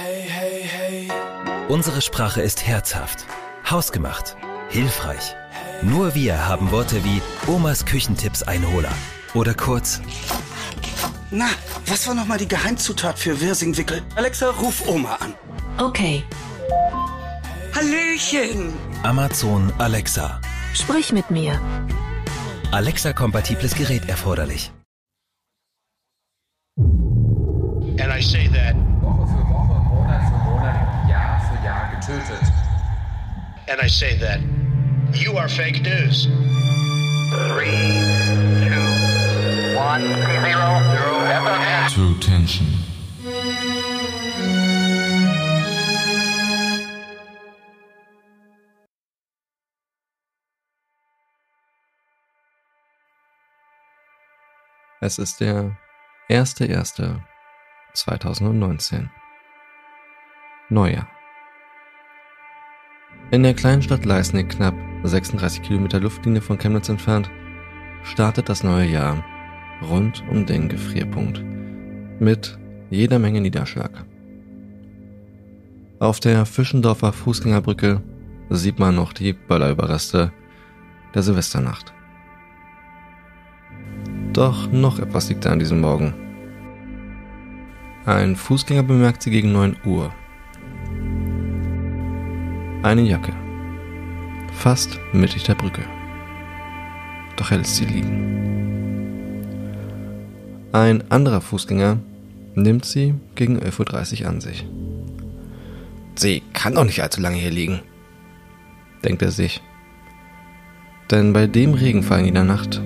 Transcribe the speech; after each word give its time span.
Hey, 0.00 0.22
hey, 0.28 0.62
hey. 0.62 1.08
Unsere 1.68 2.00
Sprache 2.02 2.40
ist 2.40 2.64
herzhaft, 2.64 3.26
hausgemacht, 3.68 4.36
hilfreich. 4.68 5.34
Nur 5.82 6.14
wir 6.14 6.46
haben 6.46 6.70
Worte 6.70 7.02
wie 7.02 7.20
Omas 7.50 7.84
Küchentipps 7.84 8.44
Einholer 8.44 8.92
oder 9.34 9.54
kurz 9.54 10.00
Na, 11.32 11.48
was 11.86 12.06
war 12.06 12.14
nochmal 12.14 12.38
die 12.38 12.46
Geheimzutat 12.46 13.18
für 13.18 13.40
Wirsingwickel? 13.40 14.02
Alexa, 14.14 14.50
ruf 14.50 14.86
Oma 14.86 15.16
an. 15.16 15.34
Okay, 15.78 16.22
Hallöchen. 17.74 18.72
Amazon 19.02 19.72
Alexa. 19.78 20.40
sprich 20.74 21.12
mit 21.12 21.28
mir. 21.30 21.60
Alexa-kompatibles 22.70 23.74
Gerät 23.74 24.08
erforderlich. 24.08 24.70
And 28.00 28.12
I 28.12 28.20
say 28.22 28.48
that, 28.48 28.76
für 32.08 32.14
Jahr 32.14 32.24
getötet. 32.24 32.52
and 33.68 33.80
I 33.82 33.88
say 33.88 34.16
that, 34.16 34.40
you 35.12 35.36
are 35.36 35.48
fake 35.48 35.82
news. 35.82 36.26
Three, 37.30 38.00
two, 38.64 38.80
one, 39.76 40.02
zero, 40.02 40.80
zero, 40.88 41.20
FFN. 41.28 41.88
True 41.92 42.14
Tension. 42.20 42.66
Es 55.00 55.18
ist 55.18 55.40
der 55.40 55.76
1.1.2019. 56.28 59.08
Neujahr. 60.70 61.17
In 63.30 63.42
der 63.42 63.52
kleinen 63.52 63.82
Stadt 63.82 64.06
Leisnig, 64.06 64.48
knapp 64.48 64.74
36 65.02 65.60
Kilometer 65.60 66.00
Luftlinie 66.00 66.40
von 66.40 66.56
Chemnitz 66.56 66.88
entfernt, 66.88 67.30
startet 68.02 68.48
das 68.48 68.64
neue 68.64 68.86
Jahr 68.86 69.22
rund 69.82 70.24
um 70.30 70.46
den 70.46 70.70
Gefrierpunkt 70.70 71.44
mit 72.20 72.58
jeder 72.88 73.18
Menge 73.18 73.42
Niederschlag. 73.42 74.06
Auf 75.98 76.20
der 76.20 76.46
Fischendorfer 76.46 77.12
Fußgängerbrücke 77.12 78.00
sieht 78.48 78.78
man 78.78 78.94
noch 78.94 79.12
die 79.12 79.34
Böllerüberreste 79.34 80.32
der 81.14 81.22
Silvesternacht. 81.22 81.92
Doch 84.32 84.72
noch 84.72 85.00
etwas 85.00 85.28
liegt 85.28 85.44
da 85.44 85.50
an 85.50 85.58
diesem 85.58 85.82
Morgen. 85.82 86.14
Ein 88.06 88.36
Fußgänger 88.36 88.84
bemerkt 88.84 89.22
sie 89.22 89.30
gegen 89.30 89.52
9 89.52 89.76
Uhr. 89.84 90.14
Eine 92.82 93.02
Jacke. 93.02 93.32
Fast 94.52 95.00
mittig 95.12 95.42
der 95.42 95.56
Brücke. 95.56 95.82
Doch 97.36 97.50
er 97.50 97.58
lässt 97.58 97.74
sie 97.74 97.86
liegen. 97.86 98.38
Ein 100.70 101.10
anderer 101.10 101.40
Fußgänger 101.40 101.98
nimmt 102.54 102.84
sie 102.84 103.14
gegen 103.34 103.58
11.30 103.58 104.22
Uhr 104.22 104.28
an 104.28 104.40
sich. 104.40 104.64
Sie 106.14 106.44
kann 106.52 106.76
doch 106.76 106.84
nicht 106.84 107.02
allzu 107.02 107.20
lange 107.20 107.36
hier 107.36 107.50
liegen, 107.50 107.80
denkt 109.04 109.22
er 109.22 109.32
sich. 109.32 109.60
Denn 111.10 111.32
bei 111.32 111.48
dem 111.48 111.74
Regenfall 111.74 112.26
in 112.26 112.34
der 112.34 112.44
Nacht 112.44 112.80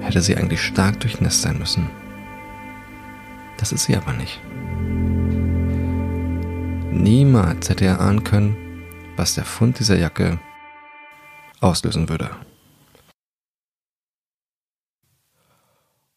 hätte 0.00 0.20
sie 0.20 0.36
eigentlich 0.36 0.60
stark 0.60 1.00
durchnässt 1.00 1.40
sein 1.40 1.58
müssen. 1.58 1.88
Das 3.56 3.72
ist 3.72 3.84
sie 3.84 3.96
aber 3.96 4.12
nicht. 4.12 4.38
Niemals 6.90 7.70
hätte 7.70 7.86
er 7.86 8.00
ahnen 8.00 8.22
können, 8.22 8.56
was 9.16 9.34
der 9.34 9.44
Fund 9.44 9.78
dieser 9.78 9.96
Jacke 9.96 10.40
auslösen 11.60 12.08
würde. 12.08 12.30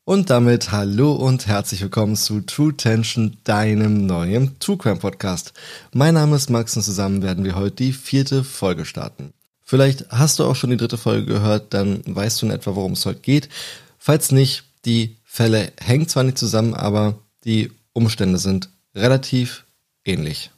Und 0.03 0.30
damit 0.30 0.72
hallo 0.72 1.12
und 1.13 1.47
herzlich 1.47 1.81
willkommen 1.81 2.16
zu 2.16 2.40
True 2.41 2.75
Tension, 2.75 3.38
deinem 3.44 4.06
neuen 4.06 4.58
True 4.59 4.78
Crime 4.78 4.97
Podcast. 4.97 5.53
Mein 5.94 6.13
Name 6.13 6.38
ist 6.38 6.50
Max 6.50 6.78
und 6.78 6.84
zusammen 6.84 7.22
werden 7.22 7.44
wir 7.44 7.56
heute 7.56 7.75
die 7.75 7.91
vierte 7.91 8.46
Folge 8.46 8.85
starten. 8.85 9.34
Vielleicht 9.64 10.09
hast 10.09 10.40
du 10.40 10.46
auch 10.46 10.56
schon 10.56 10.69
die 10.69 10.78
dritte 10.78 10.97
Folge 10.97 11.25
gehört, 11.25 11.74
dann 11.74 12.02
weißt 12.06 12.41
du 12.41 12.46
in 12.46 12.53
etwa, 12.53 12.75
worum 12.75 12.94
es 12.94 13.06
heute 13.06 13.19
geht. 13.19 13.50
Falls 13.97 14.31
nicht, 14.31 14.64
die 14.85 15.18
Fälle 15.25 15.74
hängen 15.78 16.08
zwar 16.08 16.24
nicht 16.24 16.38
zusammen, 16.38 16.74
aber 16.74 17.19
die 17.44 17.72
Umstände 17.91 18.38
sind 18.38 18.69
relativ 18.96 19.66
ähnlich. 20.06 20.52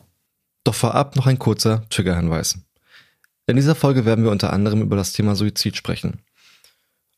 Doch 0.63 0.75
vorab 0.75 1.15
noch 1.15 1.27
ein 1.27 1.39
kurzer 1.39 1.83
Triggerhinweis. 1.89 2.59
In 3.47 3.55
dieser 3.55 3.75
Folge 3.75 4.05
werden 4.05 4.23
wir 4.23 4.31
unter 4.31 4.53
anderem 4.53 4.81
über 4.81 4.95
das 4.95 5.13
Thema 5.13 5.35
Suizid 5.35 5.75
sprechen. 5.75 6.21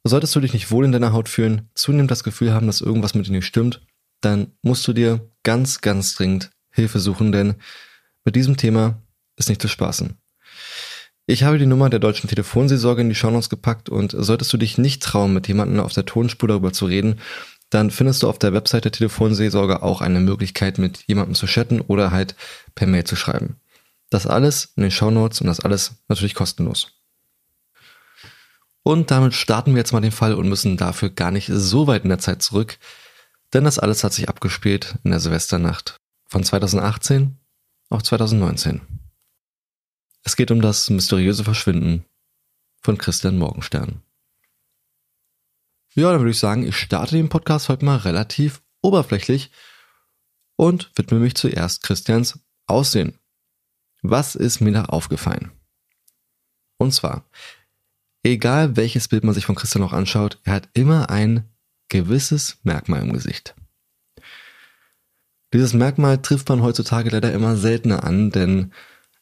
Solltest 0.03 0.35
du 0.35 0.39
dich 0.39 0.53
nicht 0.53 0.71
wohl 0.71 0.85
in 0.85 0.91
deiner 0.91 1.13
Haut 1.13 1.29
fühlen, 1.29 1.69
zunehmend 1.75 2.09
das 2.09 2.23
Gefühl 2.23 2.53
haben, 2.53 2.67
dass 2.67 2.81
irgendwas 2.81 3.13
mit 3.13 3.27
dir 3.27 3.31
nicht 3.31 3.45
stimmt, 3.45 3.85
dann 4.21 4.53
musst 4.61 4.87
du 4.87 4.93
dir 4.93 5.29
ganz, 5.43 5.81
ganz 5.81 6.15
dringend 6.15 6.51
Hilfe 6.71 6.99
suchen, 6.99 7.31
denn 7.31 7.55
mit 8.23 8.35
diesem 8.35 8.57
Thema 8.57 9.01
ist 9.35 9.49
nicht 9.49 9.61
zu 9.61 9.67
spaßen. 9.67 10.17
Ich 11.27 11.43
habe 11.43 11.59
die 11.59 11.65
Nummer 11.65 11.89
der 11.89 11.99
deutschen 11.99 12.29
Telefonseelsorge 12.29 13.01
in 13.01 13.09
die 13.09 13.15
Shownotes 13.15 13.49
gepackt 13.49 13.89
und 13.89 14.15
solltest 14.17 14.51
du 14.53 14.57
dich 14.57 14.77
nicht 14.77 15.03
trauen, 15.03 15.33
mit 15.33 15.47
jemandem 15.47 15.79
auf 15.79 15.93
der 15.93 16.05
Tonspur 16.05 16.47
darüber 16.47 16.73
zu 16.73 16.85
reden, 16.85 17.19
dann 17.71 17.89
findest 17.89 18.21
du 18.21 18.29
auf 18.29 18.37
der 18.37 18.53
Website 18.53 18.85
der 18.85 18.91
Telefonseelsorge 18.91 19.81
auch 19.81 20.01
eine 20.01 20.19
Möglichkeit, 20.19 20.77
mit 20.77 21.03
jemandem 21.07 21.35
zu 21.35 21.47
chatten 21.47 21.81
oder 21.81 22.11
halt 22.11 22.35
per 22.75 22.85
Mail 22.85 23.05
zu 23.05 23.15
schreiben. 23.15 23.55
Das 24.09 24.27
alles 24.27 24.73
in 24.75 24.83
den 24.83 24.91
Shownotes 24.91 25.39
und 25.41 25.47
das 25.47 25.61
alles 25.61 25.93
natürlich 26.09 26.35
kostenlos. 26.35 26.91
Und 28.83 29.09
damit 29.09 29.33
starten 29.33 29.71
wir 29.71 29.79
jetzt 29.79 29.93
mal 29.93 30.01
den 30.01 30.11
Fall 30.11 30.33
und 30.33 30.49
müssen 30.49 30.75
dafür 30.75 31.09
gar 31.09 31.31
nicht 31.31 31.49
so 31.51 31.87
weit 31.87 32.03
in 32.03 32.09
der 32.09 32.19
Zeit 32.19 32.41
zurück, 32.41 32.77
denn 33.53 33.63
das 33.63 33.79
alles 33.79 34.03
hat 34.03 34.13
sich 34.13 34.27
abgespielt 34.27 34.95
in 35.03 35.11
der 35.11 35.21
Silvesternacht 35.21 35.97
von 36.27 36.43
2018 36.43 37.37
auf 37.89 38.03
2019. 38.03 38.81
Es 40.23 40.35
geht 40.35 40.51
um 40.51 40.61
das 40.61 40.89
mysteriöse 40.89 41.45
Verschwinden 41.45 42.05
von 42.81 42.97
Christian 42.97 43.37
Morgenstern. 43.37 44.01
Ja, 45.93 46.11
dann 46.11 46.21
würde 46.21 46.31
ich 46.31 46.39
sagen, 46.39 46.65
ich 46.65 46.77
starte 46.77 47.17
den 47.17 47.27
Podcast 47.27 47.67
heute 47.67 47.83
mal 47.83 47.97
relativ 47.97 48.61
oberflächlich 48.81 49.51
und 50.55 50.89
widme 50.95 51.19
mich 51.19 51.35
zuerst 51.35 51.83
Christians 51.83 52.39
Aussehen. 52.65 53.19
Was 54.01 54.35
ist 54.35 54.61
mir 54.61 54.71
da 54.71 54.85
aufgefallen? 54.85 55.51
Und 56.77 56.93
zwar, 56.93 57.25
egal 58.23 58.77
welches 58.77 59.09
Bild 59.09 59.25
man 59.25 59.33
sich 59.33 59.45
von 59.45 59.55
Christian 59.55 59.81
noch 59.81 59.91
anschaut, 59.91 60.39
er 60.45 60.53
hat 60.53 60.69
immer 60.73 61.09
ein 61.09 61.49
gewisses 61.89 62.59
Merkmal 62.63 63.01
im 63.01 63.11
Gesicht. 63.11 63.53
Dieses 65.53 65.73
Merkmal 65.73 66.21
trifft 66.21 66.47
man 66.47 66.61
heutzutage 66.61 67.09
leider 67.09 67.33
immer 67.33 67.57
seltener 67.57 68.05
an, 68.05 68.31
denn 68.31 68.71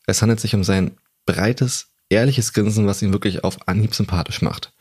es 0.06 0.22
handelt 0.22 0.40
sich 0.40 0.54
um 0.54 0.64
sein 0.64 0.96
breites, 1.26 1.90
ehrliches 2.10 2.54
Grinsen, 2.54 2.86
was 2.86 3.02
ihn 3.02 3.12
wirklich 3.12 3.44
auf 3.44 3.68
Anhieb 3.68 3.96
sympathisch 3.96 4.44
macht. 4.44 4.72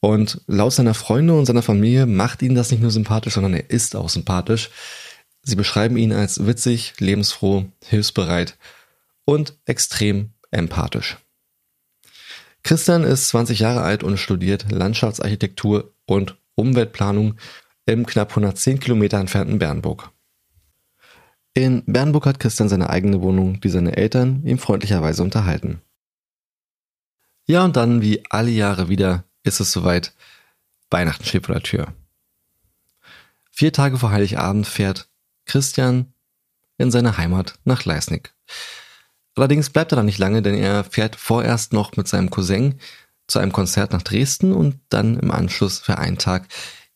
Und 0.00 0.42
laut 0.46 0.72
seiner 0.72 0.94
Freunde 0.94 1.36
und 1.36 1.46
seiner 1.46 1.62
Familie 1.62 2.06
macht 2.06 2.42
ihn 2.42 2.54
das 2.54 2.70
nicht 2.70 2.80
nur 2.80 2.90
sympathisch, 2.90 3.34
sondern 3.34 3.54
er 3.54 3.70
ist 3.70 3.96
auch 3.96 4.08
sympathisch. 4.08 4.70
Sie 5.42 5.56
beschreiben 5.56 5.96
ihn 5.96 6.12
als 6.12 6.46
witzig, 6.46 6.94
lebensfroh, 6.98 7.66
hilfsbereit 7.84 8.56
und 9.24 9.58
extrem 9.64 10.30
empathisch. 10.50 11.18
Christian 12.62 13.02
ist 13.04 13.28
20 13.28 13.60
Jahre 13.60 13.82
alt 13.82 14.02
und 14.02 14.18
studiert 14.18 14.70
Landschaftsarchitektur 14.70 15.92
und 16.06 16.36
Umweltplanung 16.54 17.36
im 17.86 18.04
knapp 18.04 18.30
110 18.30 18.80
Kilometer 18.80 19.18
entfernten 19.18 19.58
Bernburg. 19.58 20.10
In 21.54 21.82
Bernburg 21.86 22.26
hat 22.26 22.40
Christian 22.40 22.68
seine 22.68 22.90
eigene 22.90 23.20
Wohnung, 23.22 23.60
die 23.60 23.70
seine 23.70 23.96
Eltern 23.96 24.42
ihm 24.44 24.58
freundlicherweise 24.58 25.22
unterhalten. 25.22 25.80
Ja, 27.46 27.64
und 27.64 27.76
dann, 27.76 28.02
wie 28.02 28.22
alle 28.28 28.50
Jahre 28.50 28.88
wieder, 28.88 29.24
ist 29.42 29.60
es 29.60 29.72
soweit. 29.72 30.14
Weihnachten 30.90 31.24
steht 31.24 31.46
vor 31.46 31.54
der 31.54 31.62
Tür. 31.62 31.92
Vier 33.50 33.72
Tage 33.72 33.98
vor 33.98 34.10
Heiligabend 34.10 34.66
fährt 34.66 35.08
Christian 35.44 36.12
in 36.76 36.90
seine 36.90 37.18
Heimat 37.18 37.58
nach 37.64 37.84
Leisnig. 37.84 38.32
Allerdings 39.34 39.70
bleibt 39.70 39.92
er 39.92 39.96
da 39.96 40.02
nicht 40.02 40.18
lange, 40.18 40.42
denn 40.42 40.54
er 40.54 40.84
fährt 40.84 41.16
vorerst 41.16 41.72
noch 41.72 41.96
mit 41.96 42.08
seinem 42.08 42.30
Cousin 42.30 42.80
zu 43.26 43.38
einem 43.38 43.52
Konzert 43.52 43.92
nach 43.92 44.02
Dresden 44.02 44.52
und 44.52 44.80
dann 44.88 45.18
im 45.18 45.30
Anschluss 45.30 45.78
für 45.78 45.98
einen 45.98 46.18
Tag 46.18 46.48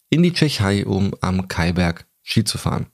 in 0.09 0.23
die 0.23 0.33
Tschechei, 0.33 0.85
um 0.87 1.15
am 1.21 1.49
Kaiberg 1.49 2.06
Ski 2.23 2.44
zu 2.44 2.59
fahren. 2.59 2.87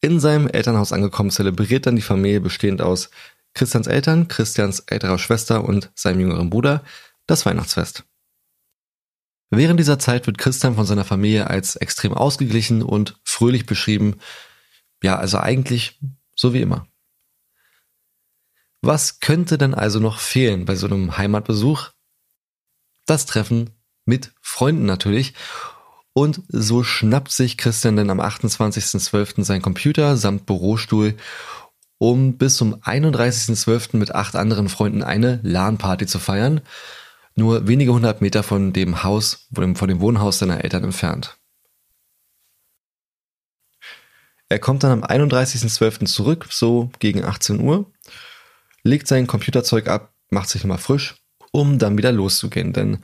In 0.00 0.20
seinem 0.20 0.48
Elternhaus 0.48 0.92
angekommen 0.92 1.30
zelebriert 1.30 1.86
dann 1.86 1.96
die 1.96 2.02
Familie 2.02 2.40
bestehend 2.40 2.82
aus 2.82 3.10
Christians 3.54 3.86
Eltern, 3.86 4.28
Christians 4.28 4.80
älterer 4.80 5.18
Schwester 5.18 5.64
und 5.64 5.90
seinem 5.94 6.20
jüngeren 6.20 6.50
Bruder 6.50 6.82
das 7.26 7.46
Weihnachtsfest. 7.46 8.04
Während 9.54 9.78
dieser 9.78 9.98
Zeit 9.98 10.26
wird 10.26 10.38
Christian 10.38 10.76
von 10.76 10.86
seiner 10.86 11.04
Familie 11.04 11.50
als 11.50 11.76
extrem 11.76 12.14
ausgeglichen 12.14 12.82
und 12.82 13.20
fröhlich 13.22 13.66
beschrieben. 13.66 14.16
Ja, 15.02 15.18
also 15.18 15.38
eigentlich 15.38 16.00
So 16.34 16.54
wie 16.54 16.62
immer. 16.62 16.86
Was 18.80 19.20
könnte 19.20 19.58
denn 19.58 19.74
also 19.74 20.00
noch 20.00 20.18
fehlen 20.18 20.64
bei 20.64 20.74
so 20.74 20.86
einem 20.86 21.18
Heimatbesuch? 21.18 21.90
Das 23.04 23.26
Treffen 23.26 23.70
mit 24.06 24.32
Freunden 24.40 24.86
natürlich. 24.86 25.34
Und 26.14 26.40
so 26.48 26.82
schnappt 26.82 27.30
sich 27.30 27.58
Christian 27.58 27.96
dann 27.96 28.08
am 28.08 28.20
28.12. 28.20 29.44
sein 29.44 29.60
Computer 29.60 30.16
samt 30.16 30.46
Bürostuhl, 30.46 31.14
um 31.98 32.38
bis 32.38 32.56
zum 32.56 32.76
31.12. 32.76 33.98
mit 33.98 34.14
acht 34.14 34.34
anderen 34.34 34.70
Freunden 34.70 35.02
eine 35.02 35.40
LAN-Party 35.42 36.06
zu 36.06 36.18
feiern. 36.18 36.62
Nur 37.34 37.66
wenige 37.66 37.92
hundert 37.92 38.20
Meter 38.20 38.42
von 38.42 38.72
dem 38.72 39.02
Haus, 39.02 39.48
von 39.52 39.88
dem 39.88 40.00
Wohnhaus 40.00 40.38
seiner 40.38 40.62
Eltern 40.62 40.84
entfernt. 40.84 41.38
Er 44.48 44.58
kommt 44.58 44.82
dann 44.82 45.02
am 45.02 45.04
31.12. 45.04 46.04
zurück, 46.04 46.46
so 46.50 46.90
gegen 46.98 47.24
18 47.24 47.60
Uhr, 47.60 47.90
legt 48.82 49.08
sein 49.08 49.26
Computerzeug 49.26 49.88
ab, 49.88 50.12
macht 50.28 50.50
sich 50.50 50.62
nochmal 50.62 50.76
frisch, 50.76 51.14
um 51.52 51.78
dann 51.78 51.96
wieder 51.96 52.12
loszugehen, 52.12 52.74
denn 52.74 53.02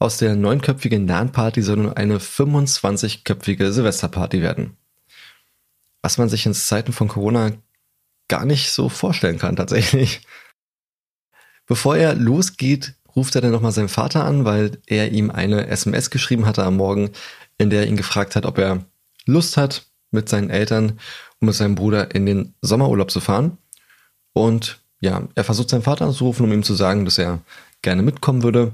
aus 0.00 0.16
der 0.18 0.34
neunköpfigen 0.34 1.06
LAN-Party 1.06 1.62
soll 1.62 1.76
nun 1.76 1.92
eine 1.92 2.18
25-köpfige 2.18 3.70
Silvesterparty 3.70 4.42
werden. 4.42 4.76
Was 6.02 6.18
man 6.18 6.28
sich 6.28 6.46
in 6.46 6.54
Zeiten 6.54 6.92
von 6.92 7.08
Corona 7.08 7.52
gar 8.28 8.44
nicht 8.44 8.70
so 8.70 8.88
vorstellen 8.88 9.38
kann, 9.38 9.56
tatsächlich. 9.56 10.22
Bevor 11.66 11.96
er 11.96 12.14
losgeht, 12.14 12.94
ruft 13.14 13.34
er 13.34 13.40
dann 13.40 13.52
nochmal 13.52 13.72
seinen 13.72 13.88
Vater 13.88 14.24
an, 14.24 14.44
weil 14.44 14.78
er 14.86 15.10
ihm 15.12 15.30
eine 15.30 15.66
SMS 15.66 16.10
geschrieben 16.10 16.46
hatte 16.46 16.64
am 16.64 16.76
Morgen, 16.76 17.10
in 17.58 17.70
der 17.70 17.80
er 17.80 17.86
ihn 17.86 17.96
gefragt 17.96 18.36
hat, 18.36 18.46
ob 18.46 18.58
er 18.58 18.84
Lust 19.26 19.56
hat, 19.56 19.86
mit 20.10 20.28
seinen 20.28 20.48
Eltern 20.48 20.98
und 21.40 21.46
mit 21.46 21.54
seinem 21.54 21.74
Bruder 21.74 22.14
in 22.14 22.24
den 22.24 22.54
Sommerurlaub 22.62 23.10
zu 23.10 23.20
fahren. 23.20 23.58
Und 24.32 24.80
ja, 25.00 25.28
er 25.34 25.44
versucht 25.44 25.68
seinen 25.68 25.82
Vater 25.82 26.06
anzurufen, 26.06 26.44
um 26.44 26.52
ihm 26.52 26.62
zu 26.62 26.74
sagen, 26.74 27.04
dass 27.04 27.18
er 27.18 27.40
gerne 27.82 28.02
mitkommen 28.02 28.42
würde 28.42 28.72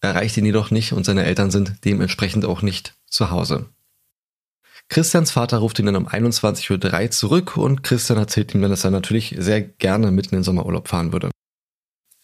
erreicht 0.00 0.36
ihn 0.36 0.46
jedoch 0.46 0.70
nicht 0.70 0.92
und 0.92 1.04
seine 1.04 1.24
Eltern 1.24 1.50
sind 1.50 1.84
dementsprechend 1.84 2.44
auch 2.44 2.62
nicht 2.62 2.94
zu 3.06 3.30
Hause. 3.30 3.66
Christians 4.88 5.32
Vater 5.32 5.58
ruft 5.58 5.78
ihn 5.78 5.86
dann 5.86 5.96
um 5.96 6.06
21.03 6.06 7.02
Uhr 7.02 7.10
zurück 7.10 7.56
und 7.56 7.82
Christian 7.82 8.18
erzählt 8.18 8.54
ihm 8.54 8.62
dann, 8.62 8.70
dass 8.70 8.84
er 8.84 8.92
natürlich 8.92 9.34
sehr 9.36 9.60
gerne 9.60 10.12
mitten 10.12 10.34
in 10.34 10.40
den 10.40 10.44
Sommerurlaub 10.44 10.88
fahren 10.88 11.12
würde. 11.12 11.30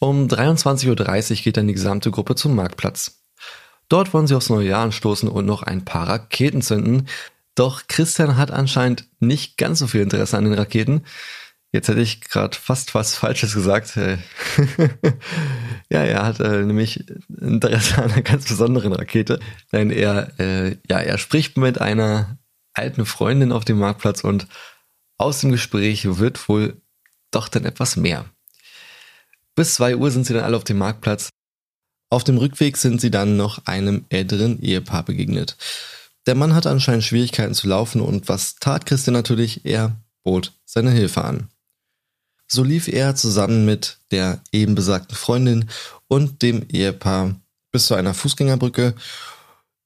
Um 0.03 0.27
23.30 0.27 1.31
Uhr 1.31 1.37
geht 1.45 1.57
dann 1.57 1.69
die 1.69 1.75
gesamte 1.75 2.11
Gruppe 2.11 2.35
zum 2.35 2.57
Marktplatz. 2.57 3.23
Dort 3.89 4.13
wollen 4.13 4.27
sie 4.27 4.35
aufs 4.35 4.51
neue 4.51 4.67
Jahr 4.67 4.83
anstoßen 4.83 5.29
und 5.29 5.47
noch 5.47 5.63
ein 5.63 5.85
paar 5.85 6.09
Raketen 6.09 6.61
zünden. 6.61 7.07
Doch 7.55 7.87
Christian 7.87 8.37
hat 8.37 8.51
anscheinend 8.51 9.07
nicht 9.21 9.57
ganz 9.59 9.79
so 9.79 9.87
viel 9.87 10.01
Interesse 10.01 10.37
an 10.37 10.43
den 10.43 10.55
Raketen. 10.55 11.05
Jetzt 11.71 11.87
hätte 11.87 12.01
ich 12.01 12.21
gerade 12.21 12.57
fast 12.57 12.97
was 12.97 13.15
Falsches 13.15 13.55
gesagt. 13.55 13.97
Äh, 13.97 14.19
ja, 15.89 16.03
er 16.03 16.27
hat 16.27 16.41
äh, 16.41 16.65
nämlich 16.65 17.09
Interesse 17.41 18.03
an 18.03 18.11
einer 18.11 18.23
ganz 18.23 18.49
besonderen 18.49 18.93
Rakete. 18.95 19.39
Denn 19.71 19.91
er, 19.91 20.33
äh, 20.41 20.79
ja, 20.91 20.99
er 20.99 21.17
spricht 21.17 21.57
mit 21.57 21.81
einer 21.81 22.39
alten 22.75 23.07
Freundin 23.07 23.53
auf 23.53 23.65
dem 23.65 23.79
Marktplatz 23.79 24.25
und 24.25 24.49
aus 25.17 25.43
dem 25.43 25.53
Gespräch 25.53 26.19
wird 26.19 26.49
wohl 26.49 26.83
doch 27.31 27.47
dann 27.47 27.65
etwas 27.65 27.97
mehr. 27.97 28.25
Bis 29.55 29.75
zwei 29.75 29.97
Uhr 29.97 30.11
sind 30.11 30.27
sie 30.27 30.35
dann 30.35 30.45
alle 30.45 30.57
auf 30.57 30.65
dem 30.65 30.79
Marktplatz. 30.79 31.29
Auf 32.11 32.25
dem 32.25 32.39
Rückweg 32.39 32.77
sind 32.77 33.01
sie 33.01 33.11
dann 33.11 33.37
noch 33.37 33.67
einem 33.67 34.05
älteren 34.09 34.61
Ehepaar 34.61 35.05
begegnet. 35.05 35.57
Der 36.27 36.35
Mann 36.35 36.55
hatte 36.55 36.71
anscheinend 36.71 37.05
Schwierigkeiten 37.05 37.55
zu 37.55 37.69
laufen 37.69 38.01
und 38.01 38.29
was 38.29 38.57
tat 38.57 38.87
Christian 38.87 39.15
natürlich? 39.15 39.65
Er 39.65 39.97
bot 40.23 40.53
seine 40.65 40.91
Hilfe 40.91 41.25
an. 41.25 41.49
So 42.47 42.63
lief 42.63 42.87
er 42.87 43.15
zusammen 43.17 43.65
mit 43.65 43.99
der 44.11 44.41
eben 44.53 44.75
besagten 44.75 45.17
Freundin 45.17 45.71
und 46.07 46.43
dem 46.43 46.69
Ehepaar 46.69 47.35
bis 47.73 47.87
zu 47.87 47.95
einer 47.95 48.15
Fußgängerbrücke. 48.15 48.95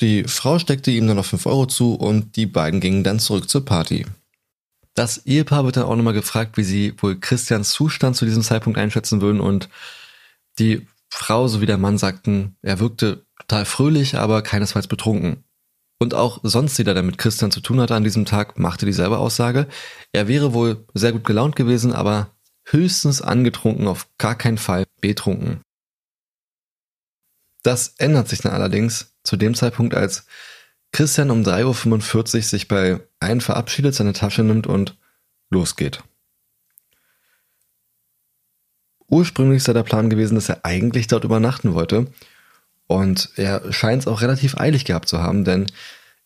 Die 0.00 0.24
Frau 0.24 0.58
steckte 0.58 0.90
ihm 0.90 1.06
dann 1.06 1.16
noch 1.16 1.24
5 1.24 1.46
Euro 1.46 1.66
zu 1.66 1.94
und 1.94 2.36
die 2.36 2.46
beiden 2.46 2.80
gingen 2.80 3.04
dann 3.04 3.20
zurück 3.20 3.48
zur 3.48 3.64
Party. 3.64 4.04
Das 4.96 5.26
Ehepaar 5.26 5.64
wird 5.64 5.76
dann 5.76 5.84
auch 5.84 5.94
nochmal 5.94 6.14
gefragt, 6.14 6.56
wie 6.56 6.64
sie 6.64 6.94
wohl 7.02 7.20
Christians 7.20 7.70
Zustand 7.70 8.16
zu 8.16 8.24
diesem 8.24 8.42
Zeitpunkt 8.42 8.78
einschätzen 8.78 9.20
würden 9.20 9.40
und 9.40 9.68
die 10.58 10.86
Frau 11.10 11.48
sowie 11.48 11.66
der 11.66 11.76
Mann 11.76 11.98
sagten, 11.98 12.56
er 12.62 12.80
wirkte 12.80 13.26
total 13.38 13.66
fröhlich, 13.66 14.16
aber 14.16 14.40
keinesfalls 14.42 14.88
betrunken. 14.88 15.44
Und 15.98 16.14
auch 16.14 16.40
sonst 16.42 16.78
jeder, 16.78 16.94
der 16.94 17.02
mit 17.02 17.18
Christian 17.18 17.50
zu 17.50 17.60
tun 17.60 17.80
hatte 17.80 17.94
an 17.94 18.04
diesem 18.04 18.24
Tag, 18.24 18.58
machte 18.58 18.86
dieselbe 18.86 19.18
Aussage. 19.18 19.66
Er 20.12 20.28
wäre 20.28 20.54
wohl 20.54 20.86
sehr 20.94 21.12
gut 21.12 21.24
gelaunt 21.24 21.56
gewesen, 21.56 21.92
aber 21.92 22.34
höchstens 22.64 23.20
angetrunken, 23.20 23.88
auf 23.88 24.08
gar 24.18 24.34
keinen 24.34 24.58
Fall 24.58 24.86
betrunken. 25.00 25.60
Das 27.62 27.94
ändert 27.98 28.28
sich 28.28 28.40
dann 28.40 28.52
allerdings 28.52 29.14
zu 29.24 29.36
dem 29.36 29.54
Zeitpunkt, 29.54 29.94
als 29.94 30.26
Christian 30.96 31.30
um 31.30 31.42
3.45 31.42 32.36
Uhr 32.36 32.42
sich 32.42 32.68
bei 32.68 33.00
einem 33.20 33.42
verabschiedet, 33.42 33.94
seine 33.94 34.14
Tasche 34.14 34.42
nimmt 34.42 34.66
und 34.66 34.96
losgeht. 35.50 36.02
Ursprünglich 39.06 39.62
sei 39.62 39.74
der 39.74 39.82
Plan 39.82 40.08
gewesen, 40.08 40.36
dass 40.36 40.48
er 40.48 40.64
eigentlich 40.64 41.06
dort 41.06 41.24
übernachten 41.24 41.74
wollte. 41.74 42.06
Und 42.86 43.28
er 43.36 43.70
scheint 43.74 44.04
es 44.04 44.08
auch 44.08 44.22
relativ 44.22 44.56
eilig 44.56 44.86
gehabt 44.86 45.06
zu 45.06 45.18
haben, 45.18 45.44
denn 45.44 45.66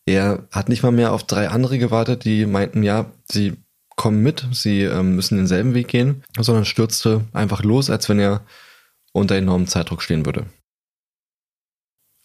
er 0.05 0.47
hat 0.51 0.69
nicht 0.69 0.83
mal 0.83 0.93
mehr 0.93 1.11
auf 1.11 1.25
drei 1.25 1.49
andere 1.49 1.77
gewartet, 1.77 2.23
die 2.23 2.45
meinten, 2.45 2.81
ja, 2.81 3.11
sie 3.29 3.57
kommen 3.97 4.23
mit, 4.23 4.47
sie 4.53 4.83
ähm, 4.83 5.17
müssen 5.17 5.35
denselben 5.35 5.73
Weg 5.73 5.89
gehen, 5.89 6.23
sondern 6.39 6.63
stürzte 6.63 7.25
einfach 7.33 7.63
los, 7.63 7.89
als 7.89 8.07
wenn 8.07 8.19
er 8.19 8.45
unter 9.11 9.35
enormem 9.35 9.67
Zeitdruck 9.67 10.01
stehen 10.01 10.25
würde. 10.25 10.45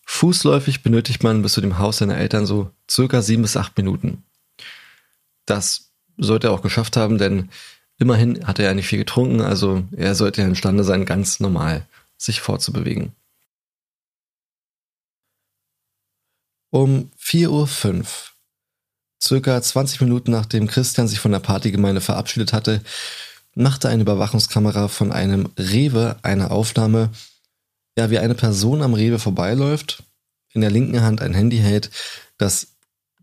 Fußläufig 0.07 0.83
benötigt 0.83 1.23
man 1.23 1.43
bis 1.43 1.53
zu 1.53 1.61
dem 1.61 1.79
Haus 1.79 1.99
seiner 1.99 2.17
Eltern 2.17 2.47
so 2.47 2.71
circa 2.89 3.23
sieben 3.23 3.43
bis 3.43 3.57
acht 3.57 3.77
Minuten. 3.77 4.25
Das 5.45 5.91
sollte 6.17 6.47
er 6.47 6.53
auch 6.53 6.63
geschafft 6.63 6.97
haben, 6.97 7.19
denn 7.19 7.51
immerhin 7.99 8.47
hat 8.47 8.59
er 8.59 8.67
ja 8.67 8.75
nicht 8.75 8.87
viel 8.87 9.01
getrunken, 9.01 9.41
also 9.41 9.85
er 9.95 10.15
sollte 10.15 10.41
ja 10.41 10.47
imstande 10.47 10.85
sein, 10.85 11.05
ganz 11.05 11.41
normal 11.41 11.87
sich 12.17 12.41
fortzubewegen. 12.41 13.13
Um 16.71 17.11
4.05 17.21 17.49
Uhr 17.51 18.07
Circa 19.23 19.61
20 19.61 20.03
Minuten 20.03 20.31
nachdem 20.31 20.67
Christian 20.69 21.09
sich 21.09 21.21
von 21.21 21.33
der 21.33 21.41
Partygemeinde 21.41 22.01
verabschiedet 22.01 22.53
hatte, 22.53 22.83
machte 23.55 23.89
eine 23.89 24.03
Überwachungskamera 24.03 24.89
von 24.89 25.11
einem 25.11 25.49
Rewe 25.59 26.17
eine 26.23 26.51
Aufnahme, 26.51 27.11
ja, 27.97 28.11
wie 28.11 28.19
eine 28.19 28.35
Person 28.35 28.83
am 28.83 28.95
Rewe 28.95 29.19
vorbeiläuft, 29.19 30.03
in 30.53 30.61
der 30.61 30.71
linken 30.71 31.03
Hand 31.03 31.23
ein 31.23 31.35
Handy 31.35 31.59
hält. 31.59 31.91
Das 32.39 32.69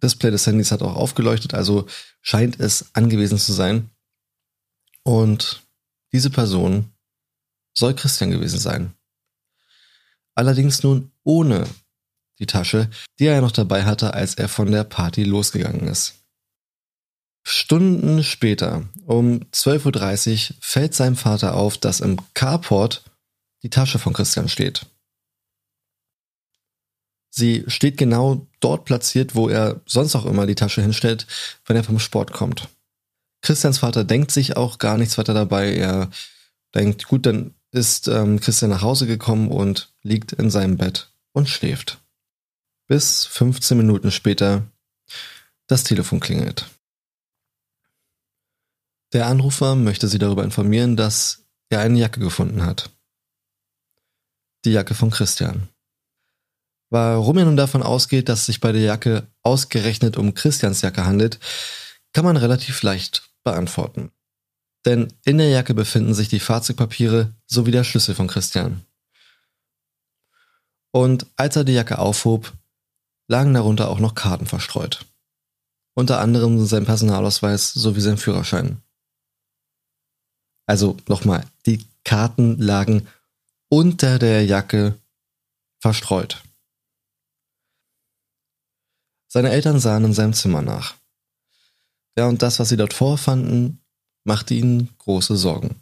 Display 0.01 0.31
des 0.31 0.45
Handys 0.45 0.71
hat 0.71 0.81
auch 0.81 0.95
aufgeleuchtet, 0.95 1.53
also 1.53 1.87
scheint 2.21 2.59
es 2.59 2.93
angewiesen 2.93 3.37
zu 3.37 3.53
sein. 3.53 3.89
Und 5.03 5.63
diese 6.11 6.29
Person 6.29 6.91
soll 7.77 7.95
Christian 7.95 8.31
gewesen 8.31 8.59
sein. 8.59 8.93
Allerdings 10.35 10.83
nun 10.83 11.11
ohne 11.23 11.67
die 12.39 12.45
Tasche, 12.47 12.89
die 13.19 13.25
er 13.25 13.41
noch 13.41 13.51
dabei 13.51 13.85
hatte, 13.85 14.13
als 14.13 14.35
er 14.35 14.49
von 14.49 14.71
der 14.71 14.83
Party 14.83 15.23
losgegangen 15.23 15.87
ist. 15.87 16.15
Stunden 17.45 18.23
später, 18.23 18.87
um 19.05 19.41
12.30 19.51 20.51
Uhr, 20.51 20.55
fällt 20.61 20.95
seinem 20.95 21.15
Vater 21.15 21.55
auf, 21.55 21.77
dass 21.77 21.99
im 21.99 22.17
Carport 22.33 23.03
die 23.63 23.69
Tasche 23.69 23.99
von 23.99 24.13
Christian 24.13 24.49
steht. 24.49 24.85
Sie 27.29 27.63
steht 27.67 27.97
genau 27.97 28.45
dort 28.59 28.85
platziert, 28.85 29.33
wo 29.33 29.49
er 29.49 29.81
sonst 29.85 30.15
auch 30.15 30.25
immer 30.25 30.45
die 30.45 30.55
Tasche 30.55 30.81
hinstellt, 30.81 31.25
wenn 31.65 31.75
er 31.75 31.83
vom 31.83 31.99
Sport 31.99 32.31
kommt. 32.31 32.69
Christians 33.41 33.79
Vater 33.79 34.03
denkt 34.03 34.31
sich 34.31 34.55
auch 34.55 34.77
gar 34.77 34.97
nichts 34.97 35.17
weiter 35.17 35.33
dabei. 35.33 35.75
Er 35.75 36.11
denkt, 36.75 37.07
gut, 37.07 37.25
dann 37.25 37.55
ist 37.71 38.07
ähm, 38.07 38.39
Christian 38.39 38.69
nach 38.69 38.83
Hause 38.83 39.07
gekommen 39.07 39.49
und 39.49 39.91
liegt 40.03 40.33
in 40.33 40.51
seinem 40.51 40.77
Bett 40.77 41.11
und 41.31 41.49
schläft 41.49 42.03
bis 42.87 43.25
15 43.25 43.77
Minuten 43.77 44.11
später 44.11 44.67
das 45.67 45.83
Telefon 45.83 46.19
klingelt. 46.19 46.69
Der 49.13 49.27
Anrufer 49.27 49.75
möchte 49.75 50.07
Sie 50.07 50.19
darüber 50.19 50.43
informieren, 50.43 50.95
dass 50.95 51.45
er 51.69 51.79
eine 51.79 51.99
Jacke 51.99 52.19
gefunden 52.19 52.65
hat. 52.65 52.89
Die 54.65 54.71
Jacke 54.71 54.95
von 54.95 55.09
Christian. 55.09 55.69
Warum 56.89 57.37
er 57.37 57.45
nun 57.45 57.57
davon 57.57 57.83
ausgeht, 57.83 58.29
dass 58.29 58.41
es 58.41 58.45
sich 58.45 58.59
bei 58.59 58.71
der 58.71 58.81
Jacke 58.81 59.27
ausgerechnet 59.41 60.15
um 60.15 60.33
Christians 60.33 60.81
Jacke 60.81 61.05
handelt, 61.05 61.39
kann 62.13 62.23
man 62.23 62.37
relativ 62.37 62.83
leicht 62.83 63.29
beantworten. 63.43 64.11
Denn 64.85 65.11
in 65.25 65.37
der 65.37 65.49
Jacke 65.49 65.73
befinden 65.73 66.13
sich 66.13 66.29
die 66.29 66.39
Fahrzeugpapiere 66.39 67.33
sowie 67.47 67.71
der 67.71 67.83
Schlüssel 67.83 68.15
von 68.15 68.27
Christian. 68.27 68.85
Und 70.91 71.25
als 71.35 71.55
er 71.55 71.63
die 71.63 71.73
Jacke 71.73 71.97
aufhob, 71.97 72.53
lagen 73.27 73.53
darunter 73.53 73.89
auch 73.89 73.99
noch 73.99 74.13
Karten 74.13 74.45
verstreut. 74.45 75.05
Unter 75.95 76.19
anderem 76.19 76.63
sein 76.65 76.85
Personalausweis 76.85 77.73
sowie 77.73 78.01
sein 78.01 78.17
Führerschein. 78.17 78.81
Also 80.65 80.97
nochmal, 81.07 81.45
die 81.65 81.85
Karten 82.03 82.57
lagen 82.59 83.07
unter 83.73 84.19
der 84.19 84.45
Jacke 84.45 84.99
verstreut. 85.79 86.43
Seine 89.27 89.49
Eltern 89.49 89.79
sahen 89.79 90.05
in 90.05 90.13
seinem 90.13 90.33
Zimmer 90.33 90.61
nach. 90.61 90.93
Ja, 92.15 92.27
und 92.27 92.43
das, 92.43 92.59
was 92.59 92.69
sie 92.69 92.77
dort 92.77 92.93
vorfanden, 92.93 93.83
machte 94.25 94.53
ihnen 94.53 94.95
große 94.99 95.35
Sorgen. 95.35 95.81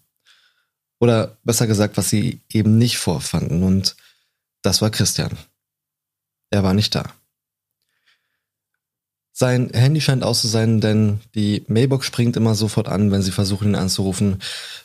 Oder 1.01 1.38
besser 1.43 1.67
gesagt, 1.67 1.98
was 1.98 2.10
sie 2.10 2.39
eben 2.48 2.77
nicht 2.77 2.98
vorfanden. 2.98 3.62
Und 3.62 3.98
das 4.62 4.81
war 4.81 4.89
Christian. 4.89 5.38
Er 6.50 6.63
war 6.63 6.74
nicht 6.74 6.95
da. 6.95 7.13
Sein 9.41 9.71
Handy 9.74 10.01
scheint 10.01 10.24
aus 10.24 10.41
zu 10.41 10.48
sein, 10.48 10.81
denn 10.81 11.19
die 11.33 11.65
Mailbox 11.67 12.05
springt 12.05 12.38
immer 12.38 12.53
sofort 12.53 12.88
an, 12.88 13.10
wenn 13.10 13.24
sie 13.24 13.31
versuchen, 13.31 13.69
ihn 13.69 13.75
anzurufen. 13.75 14.39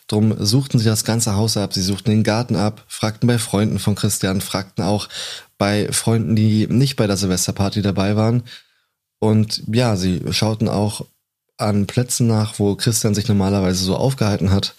Drum 0.07 0.35
suchten 0.43 0.79
sie 0.79 0.87
das 0.87 1.05
ganze 1.05 1.37
Haus 1.37 1.59
ab, 1.59 1.75
sie 1.75 1.83
suchten 1.83 2.09
den 2.09 2.25
Garten 2.25 2.57
ab, 2.57 2.83
fragten 2.89 3.27
bei 3.27 3.37
Freunden 3.37 3.79
von 3.79 3.97
Christian, 3.97 4.41
fragten 4.41 4.83
auch 4.83 5.11
bei 5.59 5.93
Freunden, 5.93 6.37
die 6.37 6.67
nicht 6.69 6.97
bei 6.97 7.07
der 7.07 7.19
Silvesterparty 7.19 7.83
dabei 7.83 8.17
waren. 8.17 8.45
Und 9.19 9.63
ja, 9.67 9.95
sie 9.95 10.23
schauten 10.31 10.71
auch 10.71 11.05
an 11.59 11.87
Plätzen 11.87 12.27
nach, 12.27 12.59
wo 12.59 12.77
Christian 12.77 13.15
sich 13.15 13.29
normalerweise 13.29 13.85
so 13.85 13.95
aufgehalten 13.95 14.53
hat. 14.53 14.75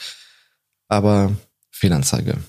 Aber 0.88 1.34
Fehlanzeige. 1.69 2.39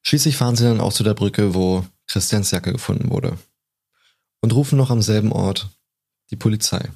Schließlich 0.00 0.38
fahren 0.38 0.56
sie 0.56 0.64
dann 0.64 0.80
auch 0.80 0.94
zu 0.94 1.04
der 1.04 1.12
Brücke, 1.12 1.54
wo 1.54 1.84
Christians 2.10 2.50
Jacke 2.50 2.72
gefunden 2.72 3.10
wurde. 3.10 3.38
Und 4.40 4.54
rufen 4.54 4.76
noch 4.76 4.90
am 4.90 5.02
selben 5.02 5.32
Ort 5.32 5.70
die 6.30 6.36
Polizei. 6.36 6.88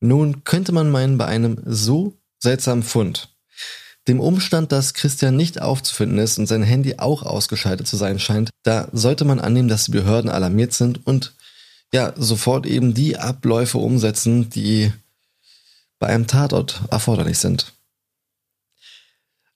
Nun 0.00 0.44
könnte 0.44 0.72
man 0.72 0.90
meinen, 0.90 1.18
bei 1.18 1.26
einem 1.26 1.60
so 1.64 2.16
seltsamen 2.38 2.82
Fund, 2.82 3.34
dem 4.06 4.20
Umstand, 4.20 4.72
dass 4.72 4.94
Christian 4.94 5.36
nicht 5.36 5.60
aufzufinden 5.60 6.18
ist 6.18 6.38
und 6.38 6.46
sein 6.46 6.62
Handy 6.62 6.96
auch 6.98 7.22
ausgeschaltet 7.22 7.86
zu 7.86 7.96
sein 7.96 8.18
scheint, 8.18 8.50
da 8.62 8.88
sollte 8.92 9.24
man 9.24 9.40
annehmen, 9.40 9.68
dass 9.68 9.84
die 9.84 9.92
Behörden 9.92 10.30
alarmiert 10.30 10.72
sind 10.72 11.06
und 11.06 11.34
ja, 11.92 12.12
sofort 12.16 12.66
eben 12.66 12.94
die 12.94 13.16
Abläufe 13.16 13.78
umsetzen, 13.78 14.50
die 14.50 14.92
bei 15.98 16.08
einem 16.08 16.26
Tatort 16.26 16.82
erforderlich 16.90 17.38
sind. 17.38 17.72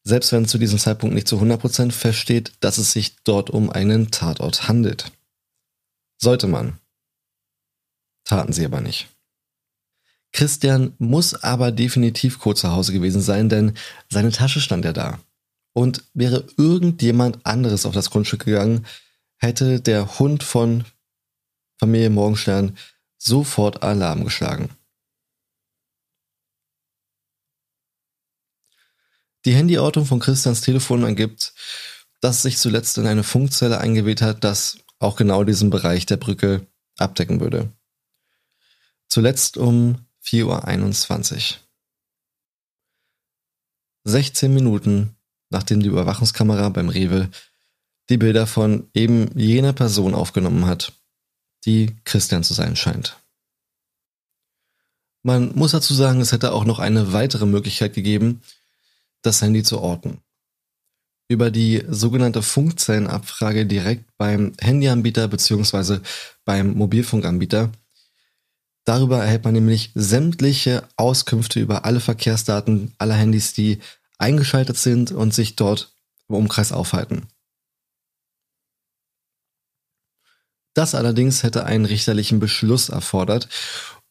Selbst 0.04 0.32
wenn 0.32 0.47
zu 0.47 0.59
diesem 0.59 0.78
Zeitpunkt 0.78 1.14
nicht 1.14 1.28
zu 1.28 1.40
100% 1.40 1.92
feststeht, 1.92 2.52
dass 2.61 2.78
es 2.78 2.92
sich 2.92 3.16
dort 3.25 3.50
um 3.50 3.71
einen 3.71 4.11
Tatort 4.11 4.68
handelt. 4.68 5.12
Sollte 6.18 6.49
man. 6.49 6.78
Taten 8.25 8.52
sie 8.52 8.64
aber 8.64 8.80
nicht. 8.80 9.09
Christian 10.32 10.94
muss 10.99 11.35
aber 11.35 11.73
definitiv 11.73 12.38
kurz 12.38 12.61
zu 12.61 12.71
Hause 12.71 12.92
gewesen 12.92 13.21
sein, 13.21 13.49
denn 13.49 13.75
seine 14.09 14.32
Tasche 14.32 14.61
stand 14.61 14.85
ja 14.85 14.92
da. 14.92 15.21
Und 15.75 16.04
wäre 16.14 16.47
irgendjemand 16.56 17.44
anderes 17.44 17.87
auf 17.87 17.94
das 17.94 18.11
Grundstück 18.11 18.44
gegangen, 18.44 18.87
hätte 19.37 19.80
der 19.80 20.18
Hund 20.18 20.42
von 20.42 20.85
Familie 21.78 22.11
Morgenstern 22.11 22.76
sofort 23.18 23.82
Alarm 23.82 24.25
geschlagen. 24.25 24.71
Die 29.44 29.56
Handyortung 29.56 30.06
von 30.06 30.20
Christians 30.20 30.61
Telefon 30.61 31.02
ergibt, 31.04 31.52
dass 32.20 32.42
sich 32.42 32.58
zuletzt 32.58 32.99
in 32.99 33.06
eine 33.06 33.25
Funkzelle 33.25 33.78
eingewählt 33.78 34.22
hat, 34.22 34.44
das 34.44 34.78
auch 34.99 35.16
genau 35.16 35.42
diesen 35.44 35.70
Bereich 35.70 36.06
der 36.06 36.16
Brücke 36.16 36.66
abdecken 36.99 37.40
würde. 37.40 37.72
Zuletzt 39.08 39.56
um 39.56 40.06
4.21 40.25 41.34
Uhr. 41.34 41.58
16 44.04 44.54
Minuten 44.54 45.16
nachdem 45.52 45.80
die 45.80 45.88
Überwachungskamera 45.88 46.70
beim 46.70 46.88
Rewe 46.88 47.28
die 48.08 48.16
Bilder 48.16 48.46
von 48.46 48.88
eben 48.94 49.30
jener 49.38 49.72
Person 49.72 50.14
aufgenommen 50.14 50.66
hat, 50.66 50.92
die 51.64 51.94
Christian 52.04 52.42
zu 52.42 52.54
sein 52.54 52.75
scheint. 52.75 53.16
Man 55.22 55.54
muss 55.54 55.70
dazu 55.70 55.94
sagen, 55.94 56.20
es 56.20 56.32
hätte 56.32 56.52
auch 56.52 56.64
noch 56.64 56.80
eine 56.80 57.12
weitere 57.12 57.46
Möglichkeit 57.46 57.94
gegeben, 57.94 58.42
das 59.22 59.42
Handy 59.42 59.62
zu 59.62 59.80
orten. 59.80 60.20
Über 61.28 61.50
die 61.50 61.82
sogenannte 61.88 62.42
Funkzellenabfrage 62.42 63.66
direkt 63.66 64.04
beim 64.18 64.52
Handyanbieter 64.60 65.28
bzw. 65.28 66.00
beim 66.44 66.74
Mobilfunkanbieter. 66.74 67.70
Darüber 68.84 69.22
erhält 69.22 69.44
man 69.44 69.54
nämlich 69.54 69.92
sämtliche 69.94 70.86
Auskünfte 70.96 71.60
über 71.60 71.84
alle 71.84 72.00
Verkehrsdaten 72.00 72.92
aller 72.98 73.14
Handys, 73.14 73.54
die 73.54 73.78
eingeschaltet 74.18 74.76
sind 74.76 75.12
und 75.12 75.32
sich 75.32 75.56
dort 75.56 75.94
im 76.28 76.34
Umkreis 76.34 76.72
aufhalten. 76.72 77.28
Das 80.74 80.94
allerdings 80.94 81.42
hätte 81.42 81.64
einen 81.64 81.84
richterlichen 81.84 82.40
Beschluss 82.40 82.88
erfordert. 82.88 83.48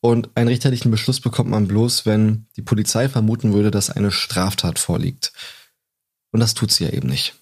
Und 0.02 0.36
einen 0.36 0.48
richterlichen 0.48 0.90
Beschluss 0.90 1.22
bekommt 1.22 1.50
man 1.50 1.68
bloß, 1.68 2.08
wenn 2.08 2.48
die 2.56 2.64
Polizei 2.64 3.08
vermuten 3.08 3.54
würde, 3.54 3.70
dass 3.70 3.92
eine 3.92 4.12
Straftat 4.12 4.80
vorliegt. 4.80 5.32
Und 6.32 6.40
das 6.40 6.56
tut 6.56 6.72
sie 6.72 6.86
ja 6.86 6.90
eben 6.90 7.08
nicht. 7.08 7.36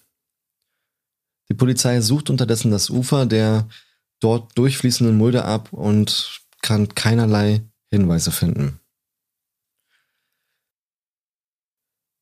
Die 1.48 1.54
Polizei 1.54 2.00
sucht 2.00 2.30
unterdessen 2.30 2.70
das 2.70 2.90
Ufer 2.90 3.26
der 3.26 3.68
dort 4.20 4.56
durchfließenden 4.58 5.16
Mulde 5.16 5.44
ab 5.44 5.72
und 5.72 6.42
kann 6.60 6.94
keinerlei 6.94 7.62
Hinweise 7.90 8.30
finden. 8.30 8.78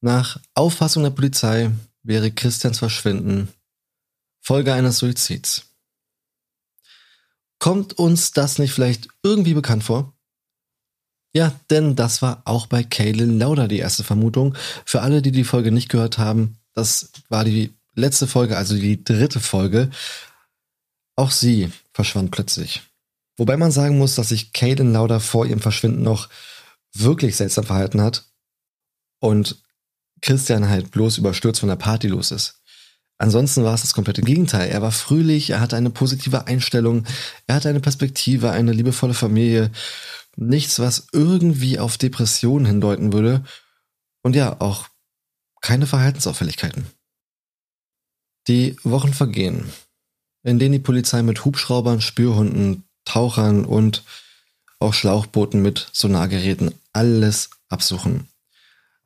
Nach 0.01 0.41
Auffassung 0.55 1.03
der 1.03 1.11
Polizei 1.11 1.73
wäre 2.05 2.31
Christians 2.31 2.79
Verschwinden 2.79 3.49
Folge 4.41 4.73
eines 4.73 4.99
Suizids. 4.99 5.67
Kommt 7.59 7.99
uns 7.99 8.31
das 8.31 8.59
nicht 8.59 8.73
vielleicht 8.73 9.09
irgendwie 9.25 9.55
bekannt 9.55 9.83
vor? 9.83 10.18
Ja, 11.35 11.53
denn 11.71 11.95
das 11.95 12.23
war 12.23 12.43
auch 12.45 12.67
bei 12.67 12.83
Kaylin 12.83 13.39
Lauder 13.39 13.69
die 13.69 13.79
erste 13.79 14.05
Vermutung. 14.05 14.55
Für 14.85 15.03
alle, 15.03 15.23
die 15.23 15.33
die 15.33 15.45
Folge 15.45 15.71
nicht 15.71 15.89
gehört 15.89 16.19
haben, 16.19 16.57
das 16.75 17.11
war 17.29 17.45
die 17.45 17.75
letzte 17.95 18.27
Folge, 18.27 18.57
also 18.57 18.75
die 18.75 19.05
dritte 19.05 19.41
Folge. 19.41 19.91
Auch 21.17 21.31
sie 21.31 21.71
verschwand 21.93 22.31
plötzlich. 22.31 22.83
Wobei 23.37 23.57
man 23.57 23.71
sagen 23.71 23.99
muss, 23.99 24.15
dass 24.15 24.31
sich 24.31 24.53
Kaylin 24.53 24.93
Lauder 24.93 25.21
vor 25.21 25.47
ihrem 25.47 25.61
Verschwinden 25.61 26.03
noch 26.03 26.29
wirklich 26.95 27.37
seltsam 27.37 27.65
verhalten 27.65 28.01
hat 28.01 28.25
und 29.21 29.63
Christian 30.23 30.69
halt 30.69 30.91
bloß 30.91 31.19
überstürzt 31.19 31.61
von 31.61 31.69
der 31.69 31.77
Party 31.77 32.09
los 32.09 32.31
ist. 32.31 32.61
Ansonsten 33.19 33.65
war 33.65 33.75
es 33.75 33.83
das 33.83 33.95
komplette 33.95 34.23
Gegenteil. 34.23 34.71
Er 34.71 34.81
war 34.81 34.93
fröhlich, 34.93 35.51
er 35.51 35.61
hatte 35.61 35.77
eine 35.77 35.91
positive 35.91 36.47
Einstellung, 36.47 37.05
er 37.47 37.57
hatte 37.57 37.69
eine 37.69 37.81
Perspektive, 37.81 38.51
eine 38.51 38.73
liebevolle 38.73 39.15
Familie. 39.15 39.73
Nichts, 40.41 40.79
was 40.79 41.09
irgendwie 41.13 41.81
auf 41.81 41.99
Depressionen 41.99 42.65
hindeuten 42.65 43.13
würde. 43.13 43.43
Und 44.23 44.37
ja, 44.37 44.61
auch 44.61 44.87
keine 45.61 45.89
Verhaltensauffälligkeiten. 45.89 46.87
Die 48.47 48.77
Wochen 48.85 49.13
vergehen, 49.13 49.73
in 50.45 50.61
denen 50.61 50.75
die 50.75 50.79
Polizei 50.79 51.23
mit 51.23 51.45
Hubschraubern, 51.45 52.01
Spürhunden, 52.01 52.85
Tauchern 53.05 53.65
und 53.65 54.05
auch 54.79 54.95
Schlauchbooten 54.95 55.61
mit 55.61 55.89
Sonargeräten 55.93 56.73
alles 56.93 57.51
absuchen. 57.69 58.29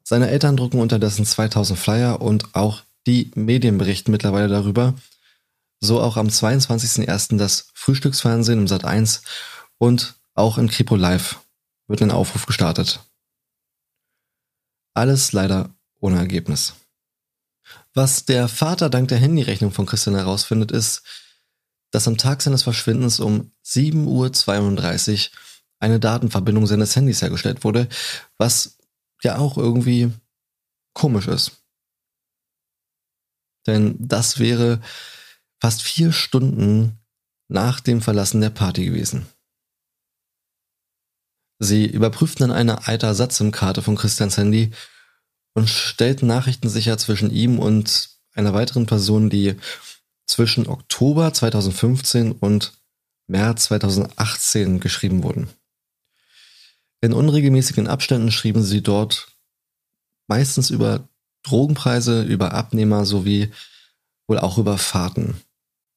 Seine 0.04 0.28
Eltern 0.28 0.58
drucken 0.58 0.80
unterdessen 0.80 1.24
2000 1.24 1.78
Flyer 1.78 2.20
und 2.20 2.54
auch 2.54 2.82
die 3.06 3.30
Medien 3.34 3.78
berichten 3.78 4.10
mittlerweile 4.10 4.48
darüber. 4.48 4.94
So 5.80 5.98
auch 5.98 6.18
am 6.18 6.28
22.01. 6.28 7.38
das 7.38 7.68
Frühstücksfernsehen 7.72 8.58
im 8.58 8.68
Sat 8.68 8.84
1 8.84 9.22
und 9.78 10.14
auch 10.34 10.58
in 10.58 10.68
Kripo 10.68 10.96
Live 10.96 11.40
wird 11.86 12.02
ein 12.02 12.10
Aufruf 12.10 12.46
gestartet. 12.46 13.00
Alles 14.94 15.32
leider 15.32 15.74
ohne 16.00 16.18
Ergebnis. 16.18 16.74
Was 17.94 18.24
der 18.24 18.48
Vater 18.48 18.90
dank 18.90 19.08
der 19.08 19.18
Handyrechnung 19.18 19.72
von 19.72 19.86
Christian 19.86 20.16
herausfindet, 20.16 20.70
ist, 20.70 21.02
dass 21.90 22.08
am 22.08 22.16
Tag 22.16 22.42
seines 22.42 22.62
Verschwindens 22.62 23.20
um 23.20 23.52
7.32 23.64 25.30
Uhr 25.30 25.38
eine 25.78 26.00
Datenverbindung 26.00 26.66
seines 26.66 26.96
Handys 26.96 27.22
hergestellt 27.22 27.64
wurde, 27.64 27.88
was 28.38 28.78
ja 29.22 29.36
auch 29.36 29.58
irgendwie 29.58 30.12
komisch 30.94 31.28
ist. 31.28 31.62
Denn 33.66 33.96
das 33.98 34.38
wäre 34.38 34.80
fast 35.60 35.82
vier 35.82 36.12
Stunden 36.12 36.98
nach 37.48 37.80
dem 37.80 38.00
Verlassen 38.00 38.40
der 38.40 38.50
Party 38.50 38.86
gewesen. 38.86 39.26
Sie 41.64 41.86
überprüften 41.86 42.48
dann 42.48 42.56
eine 42.56 42.88
alte 42.88 43.14
SIM-Karte 43.14 43.82
von 43.82 43.94
Christians 43.94 44.36
Handy 44.36 44.72
und 45.54 45.68
stellten 45.68 46.26
Nachrichten 46.26 46.68
sicher 46.68 46.98
zwischen 46.98 47.30
ihm 47.30 47.60
und 47.60 48.10
einer 48.34 48.52
weiteren 48.52 48.86
Person, 48.86 49.30
die 49.30 49.54
zwischen 50.26 50.66
Oktober 50.66 51.32
2015 51.32 52.32
und 52.32 52.72
März 53.28 53.66
2018 53.66 54.80
geschrieben 54.80 55.22
wurden. 55.22 55.50
In 57.00 57.12
unregelmäßigen 57.12 57.86
Abständen 57.86 58.32
schrieben 58.32 58.64
sie 58.64 58.82
dort 58.82 59.28
meistens 60.26 60.68
über 60.68 61.08
Drogenpreise, 61.44 62.24
über 62.24 62.54
Abnehmer 62.54 63.04
sowie 63.04 63.52
wohl 64.26 64.40
auch 64.40 64.58
über 64.58 64.78
Fahrten. 64.78 65.36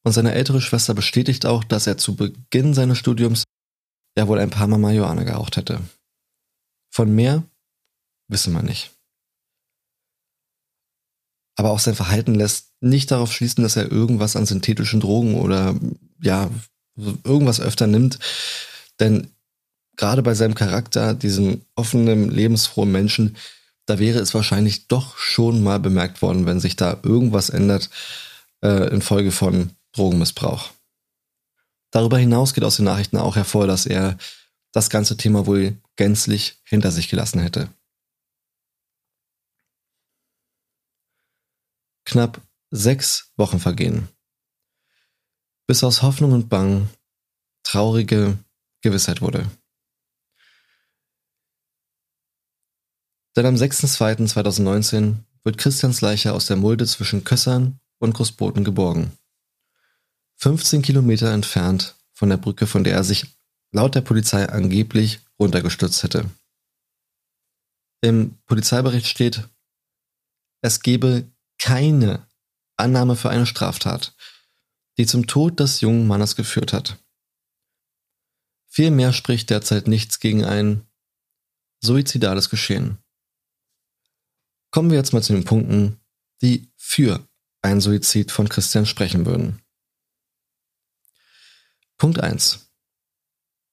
Und 0.04 0.12
seine 0.12 0.32
ältere 0.32 0.60
Schwester 0.60 0.94
bestätigt 0.94 1.44
auch, 1.44 1.64
dass 1.64 1.88
er 1.88 1.98
zu 1.98 2.14
Beginn 2.14 2.72
seines 2.72 2.98
Studiums 2.98 3.42
ja 4.16 4.28
wohl 4.28 4.38
ein 4.38 4.50
paar 4.50 4.66
Mal 4.66 4.78
Marihuana 4.78 5.22
geraucht 5.24 5.56
hätte. 5.56 5.80
Von 6.90 7.14
mehr 7.14 7.42
wissen 8.28 8.52
wir 8.52 8.62
nicht. 8.62 8.90
Aber 11.56 11.70
auch 11.70 11.78
sein 11.78 11.94
Verhalten 11.94 12.34
lässt 12.34 12.72
nicht 12.80 13.10
darauf 13.10 13.32
schließen, 13.32 13.62
dass 13.62 13.76
er 13.76 13.90
irgendwas 13.90 14.36
an 14.36 14.46
synthetischen 14.46 15.00
Drogen 15.00 15.34
oder 15.34 15.74
ja, 16.20 16.50
irgendwas 16.96 17.60
öfter 17.60 17.86
nimmt. 17.86 18.18
Denn 19.00 19.30
gerade 19.96 20.22
bei 20.22 20.34
seinem 20.34 20.54
Charakter, 20.54 21.14
diesem 21.14 21.62
offenen, 21.74 22.30
lebensfrohen 22.30 22.92
Menschen, 22.92 23.36
da 23.86 23.98
wäre 23.98 24.18
es 24.18 24.34
wahrscheinlich 24.34 24.88
doch 24.88 25.16
schon 25.16 25.62
mal 25.62 25.78
bemerkt 25.80 26.20
worden, 26.20 26.44
wenn 26.44 26.60
sich 26.60 26.76
da 26.76 26.98
irgendwas 27.02 27.48
ändert 27.48 27.90
äh, 28.62 28.88
infolge 28.88 29.30
von 29.30 29.70
Drogenmissbrauch. 29.92 30.70
Darüber 31.90 32.18
hinaus 32.18 32.54
geht 32.54 32.64
aus 32.64 32.76
den 32.76 32.84
Nachrichten 32.84 33.16
auch 33.16 33.36
hervor, 33.36 33.66
dass 33.66 33.86
er 33.86 34.18
das 34.72 34.90
ganze 34.90 35.16
Thema 35.16 35.46
wohl 35.46 35.80
gänzlich 35.96 36.60
hinter 36.64 36.90
sich 36.90 37.08
gelassen 37.08 37.40
hätte. 37.40 37.72
Knapp 42.04 42.40
sechs 42.70 43.32
Wochen 43.36 43.58
vergehen, 43.58 44.08
bis 45.66 45.82
aus 45.82 46.02
Hoffnung 46.02 46.32
und 46.32 46.48
Bang 46.48 46.88
traurige 47.64 48.38
Gewissheit 48.82 49.20
wurde. 49.20 49.50
Denn 53.36 53.46
am 53.46 53.54
6.2.2019 53.54 55.16
wird 55.44 55.58
Christians 55.58 56.00
Leiche 56.00 56.32
aus 56.32 56.46
der 56.46 56.56
Mulde 56.56 56.86
zwischen 56.86 57.24
Kössern 57.24 57.80
und 57.98 58.14
Großboten 58.14 58.64
geborgen. 58.64 59.12
15 60.36 60.82
Kilometer 60.82 61.32
entfernt 61.32 61.96
von 62.12 62.28
der 62.28 62.36
Brücke, 62.36 62.66
von 62.66 62.84
der 62.84 62.94
er 62.94 63.04
sich 63.04 63.26
laut 63.72 63.94
der 63.94 64.00
Polizei 64.00 64.48
angeblich 64.48 65.20
runtergestürzt 65.38 66.02
hätte. 66.02 66.30
Im 68.00 68.38
Polizeibericht 68.46 69.06
steht, 69.06 69.48
es 70.62 70.80
gebe 70.80 71.30
keine 71.58 72.26
Annahme 72.76 73.16
für 73.16 73.30
eine 73.30 73.46
Straftat, 73.46 74.14
die 74.98 75.06
zum 75.06 75.26
Tod 75.26 75.60
des 75.60 75.80
jungen 75.80 76.06
Mannes 76.06 76.36
geführt 76.36 76.72
hat. 76.72 76.98
Vielmehr 78.68 79.12
spricht 79.12 79.50
derzeit 79.50 79.88
nichts 79.88 80.20
gegen 80.20 80.44
ein 80.44 80.86
suizidales 81.80 82.50
Geschehen. 82.50 82.98
Kommen 84.70 84.90
wir 84.90 84.98
jetzt 84.98 85.12
mal 85.12 85.22
zu 85.22 85.32
den 85.32 85.44
Punkten, 85.44 85.98
die 86.42 86.70
für 86.76 87.26
ein 87.62 87.80
Suizid 87.80 88.30
von 88.30 88.48
Christian 88.48 88.84
sprechen 88.84 89.24
würden. 89.24 89.62
Punkt 91.98 92.20
1. 92.20 92.70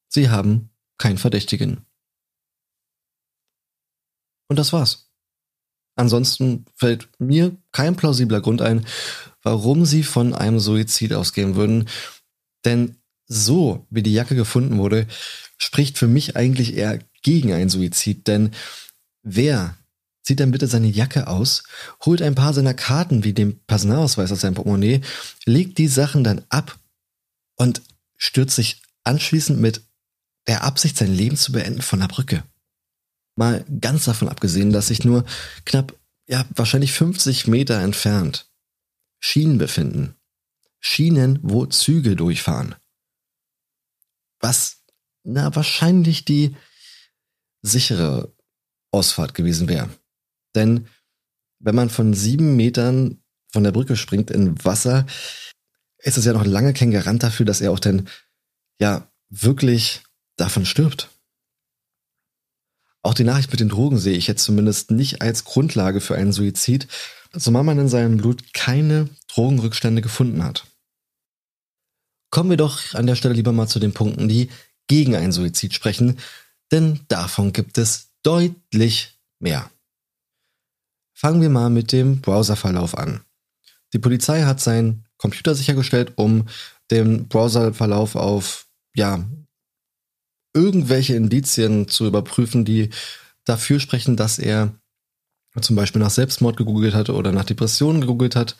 Sie 0.10 0.30
haben 0.30 0.70
keinen 0.98 1.18
Verdächtigen. 1.18 1.86
Und 4.48 4.58
das 4.58 4.74
war's. 4.74 5.10
Ansonsten 5.96 6.66
fällt 6.76 7.10
mir 7.20 7.56
kein 7.72 7.96
plausibler 7.96 8.42
Grund 8.42 8.62
ein, 8.62 8.86
warum 9.42 9.86
sie 9.86 10.04
von 10.04 10.34
einem 10.34 10.60
Suizid 10.60 11.14
ausgehen 11.14 11.56
würden. 11.56 11.88
Denn 12.66 12.98
so, 13.26 13.86
wie 13.90 14.04
die 14.04 14.14
Jacke 14.14 14.36
gefunden 14.36 14.78
wurde, 14.78 15.08
spricht 15.58 15.98
für 15.98 16.08
mich 16.08 16.36
eigentlich 16.36 16.76
eher 16.76 17.00
gegen 17.22 17.54
einen 17.54 17.70
Suizid. 17.70 18.28
Denn 18.28 18.52
wer 19.22 19.78
zieht 20.24 20.40
dann 20.40 20.52
bitte 20.52 20.68
seine 20.68 20.88
Jacke 20.88 21.28
aus, 21.28 21.64
holt 22.06 22.22
ein 22.22 22.36
paar 22.36 22.54
seiner 22.54 22.74
Karten 22.74 23.24
wie 23.24 23.34
dem 23.34 23.60
Personalausweis 23.66 24.32
aus 24.32 24.42
seinem 24.42 24.56
Portemonnaie, 24.56 25.02
legt 25.46 25.78
die 25.78 25.88
Sachen 25.88 26.24
dann 26.24 26.44
ab 26.50 26.80
und 27.56 27.82
stürzt 28.24 28.56
sich 28.56 28.82
anschließend 29.04 29.60
mit 29.60 29.86
der 30.48 30.64
Absicht, 30.64 30.98
sein 30.98 31.14
Leben 31.14 31.36
zu 31.36 31.52
beenden, 31.52 31.82
von 31.82 32.00
der 32.00 32.08
Brücke. 32.08 32.44
Mal 33.36 33.66
ganz 33.82 34.06
davon 34.06 34.30
abgesehen, 34.30 34.72
dass 34.72 34.88
sich 34.88 35.04
nur 35.04 35.26
knapp, 35.66 36.00
ja, 36.28 36.46
wahrscheinlich 36.56 36.94
50 36.94 37.48
Meter 37.48 37.82
entfernt 37.82 38.50
Schienen 39.20 39.58
befinden. 39.58 40.16
Schienen, 40.80 41.40
wo 41.42 41.66
Züge 41.66 42.16
durchfahren. 42.16 42.76
Was, 44.40 44.84
na, 45.24 45.56
wahrscheinlich 45.56 46.26
die 46.26 46.56
sichere 47.62 48.34
Ausfahrt 48.92 49.34
gewesen 49.34 49.70
wäre. 49.70 49.90
Denn 50.56 50.88
wenn 51.60 51.76
man 51.76 51.90
von 51.90 52.14
sieben 52.14 52.56
Metern 52.56 53.24
von 53.52 53.64
der 53.64 53.72
Brücke 53.72 53.96
springt 53.96 54.30
in 54.30 54.64
Wasser, 54.64 55.06
ist 56.04 56.18
es 56.18 56.26
ja 56.26 56.34
noch 56.34 56.46
lange 56.46 56.74
kein 56.74 56.92
Garant 56.92 57.24
dafür, 57.24 57.46
dass 57.46 57.62
er 57.62 57.72
auch 57.72 57.80
denn 57.80 58.08
ja 58.80 59.08
wirklich 59.30 60.04
davon 60.36 60.66
stirbt. 60.66 61.10
Auch 63.02 63.14
die 63.14 63.24
Nachricht 63.24 63.52
mit 63.52 63.60
den 63.60 63.70
Drogen 63.70 63.98
sehe 63.98 64.18
ich 64.18 64.28
jetzt 64.28 64.44
zumindest 64.44 64.92
nicht 64.92 65.22
als 65.22 65.44
Grundlage 65.44 66.00
für 66.00 66.16
einen 66.16 66.32
Suizid, 66.32 66.88
zumal 67.38 67.64
man 67.64 67.80
in 67.80 67.90
seinem 67.90 68.18
Blut 68.18 68.54
keine 68.54 69.10
Drogenrückstände 69.28 70.02
gefunden 70.02 70.44
hat. 70.44 70.66
Kommen 72.30 72.50
wir 72.50 72.58
doch 72.58 72.94
an 72.94 73.08
der 73.08 73.16
Stelle 73.16 73.34
lieber 73.34 73.52
mal 73.52 73.68
zu 73.68 73.80
den 73.80 73.94
Punkten, 73.94 74.28
die 74.28 74.50
gegen 74.88 75.16
einen 75.16 75.32
Suizid 75.32 75.74
sprechen, 75.74 76.20
denn 76.72 77.02
davon 77.08 77.54
gibt 77.54 77.78
es 77.78 78.10
deutlich 78.24 79.20
mehr. 79.40 79.70
Fangen 81.14 81.42
wir 81.42 81.50
mal 81.50 81.70
mit 81.70 81.92
dem 81.92 82.22
Browserverlauf 82.22 82.98
an. 82.98 83.22
Die 83.94 84.00
Polizei 84.00 84.44
hat 84.44 84.60
seinen 84.60 85.06
Computer 85.24 85.56
sichergestellt, 85.56 86.12
um 86.18 86.50
den 86.92 87.30
Browserverlauf 87.30 88.18
auf 88.18 88.68
ja, 88.94 89.26
irgendwelche 90.54 91.16
Indizien 91.16 91.88
zu 91.88 92.06
überprüfen, 92.06 92.66
die 92.66 92.90
dafür 93.46 93.80
sprechen, 93.80 94.18
dass 94.18 94.38
er 94.38 94.74
zum 95.62 95.78
Beispiel 95.78 96.02
nach 96.02 96.10
Selbstmord 96.10 96.58
gegoogelt 96.58 96.94
hat 96.94 97.10
oder 97.10 97.32
nach 97.32 97.46
Depressionen 97.46 98.02
gegoogelt 98.02 98.36
hat. 98.36 98.58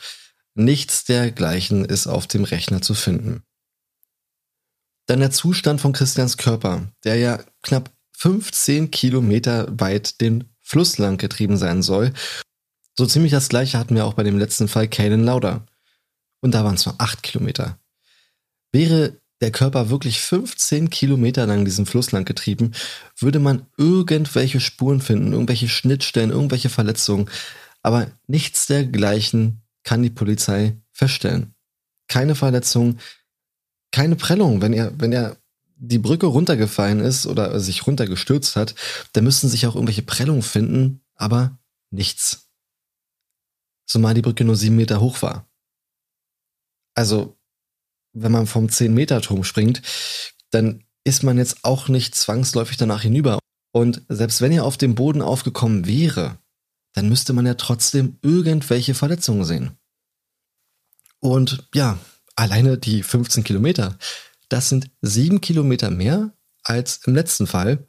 Nichts 0.54 1.04
dergleichen 1.04 1.84
ist 1.84 2.06
auf 2.06 2.26
dem 2.26 2.44
Rechner 2.44 2.80
zu 2.80 2.94
finden. 2.94 3.42
Dann 5.04 5.20
der 5.20 5.32
Zustand 5.32 5.82
von 5.82 5.92
Christians 5.92 6.38
Körper, 6.38 6.88
der 7.04 7.16
ja 7.16 7.44
knapp 7.62 7.90
15 8.16 8.90
Kilometer 8.90 9.68
weit 9.78 10.22
den 10.22 10.44
Fluss 10.62 10.96
lang 10.96 11.18
getrieben 11.18 11.58
sein 11.58 11.82
soll. 11.82 12.14
So 12.96 13.04
ziemlich 13.04 13.32
das 13.32 13.50
gleiche 13.50 13.78
hatten 13.78 13.96
wir 13.96 14.06
auch 14.06 14.14
bei 14.14 14.22
dem 14.22 14.38
letzten 14.38 14.66
Fall 14.66 14.88
Kalen 14.88 15.24
Lauder. 15.24 15.66
Und 16.44 16.50
da 16.50 16.62
waren 16.62 16.74
es 16.74 16.84
nur 16.84 16.96
8 16.98 17.22
Kilometer. 17.22 17.78
Wäre 18.70 19.18
der 19.40 19.50
Körper 19.50 19.88
wirklich 19.88 20.20
15 20.20 20.90
Kilometer 20.90 21.46
lang 21.46 21.64
diesen 21.64 21.86
Fluss 21.86 22.12
lang 22.12 22.26
getrieben, 22.26 22.72
würde 23.16 23.38
man 23.38 23.64
irgendwelche 23.78 24.60
Spuren 24.60 25.00
finden, 25.00 25.32
irgendwelche 25.32 25.70
Schnittstellen, 25.70 26.28
irgendwelche 26.28 26.68
Verletzungen. 26.68 27.30
Aber 27.80 28.10
nichts 28.26 28.66
dergleichen 28.66 29.62
kann 29.84 30.02
die 30.02 30.10
Polizei 30.10 30.76
feststellen. 30.92 31.54
Keine 32.08 32.34
Verletzung, 32.34 32.98
keine 33.90 34.14
Prellung. 34.14 34.60
Wenn 34.60 34.74
er, 34.74 34.92
wenn 35.00 35.12
er 35.12 35.38
die 35.76 35.98
Brücke 35.98 36.26
runtergefallen 36.26 37.00
ist 37.00 37.26
oder 37.26 37.58
sich 37.58 37.86
runtergestürzt 37.86 38.54
hat, 38.54 38.74
dann 39.14 39.24
müssten 39.24 39.48
sich 39.48 39.66
auch 39.66 39.76
irgendwelche 39.76 40.02
Prellungen 40.02 40.42
finden, 40.42 41.00
aber 41.14 41.58
nichts. 41.90 42.50
Zumal 43.86 44.12
die 44.12 44.20
Brücke 44.20 44.44
nur 44.44 44.56
sieben 44.56 44.76
Meter 44.76 45.00
hoch 45.00 45.22
war. 45.22 45.48
Also 46.94 47.36
wenn 48.12 48.32
man 48.32 48.46
vom 48.46 48.66
10-Meter-Turm 48.66 49.44
springt, 49.44 49.82
dann 50.50 50.84
ist 51.04 51.22
man 51.22 51.38
jetzt 51.38 51.64
auch 51.64 51.88
nicht 51.88 52.14
zwangsläufig 52.14 52.76
danach 52.76 53.02
hinüber. 53.02 53.38
Und 53.72 54.02
selbst 54.08 54.40
wenn 54.40 54.52
er 54.52 54.64
auf 54.64 54.78
dem 54.78 54.94
Boden 54.94 55.20
aufgekommen 55.20 55.86
wäre, 55.86 56.38
dann 56.92 57.08
müsste 57.08 57.32
man 57.32 57.44
ja 57.44 57.54
trotzdem 57.54 58.18
irgendwelche 58.22 58.94
Verletzungen 58.94 59.44
sehen. 59.44 59.76
Und 61.18 61.68
ja, 61.74 61.98
alleine 62.36 62.78
die 62.78 63.02
15 63.02 63.42
Kilometer, 63.44 63.98
das 64.48 64.68
sind 64.68 64.90
sieben 65.02 65.40
Kilometer 65.40 65.90
mehr 65.90 66.32
als 66.62 67.00
im 67.06 67.14
letzten 67.14 67.46
Fall, 67.46 67.86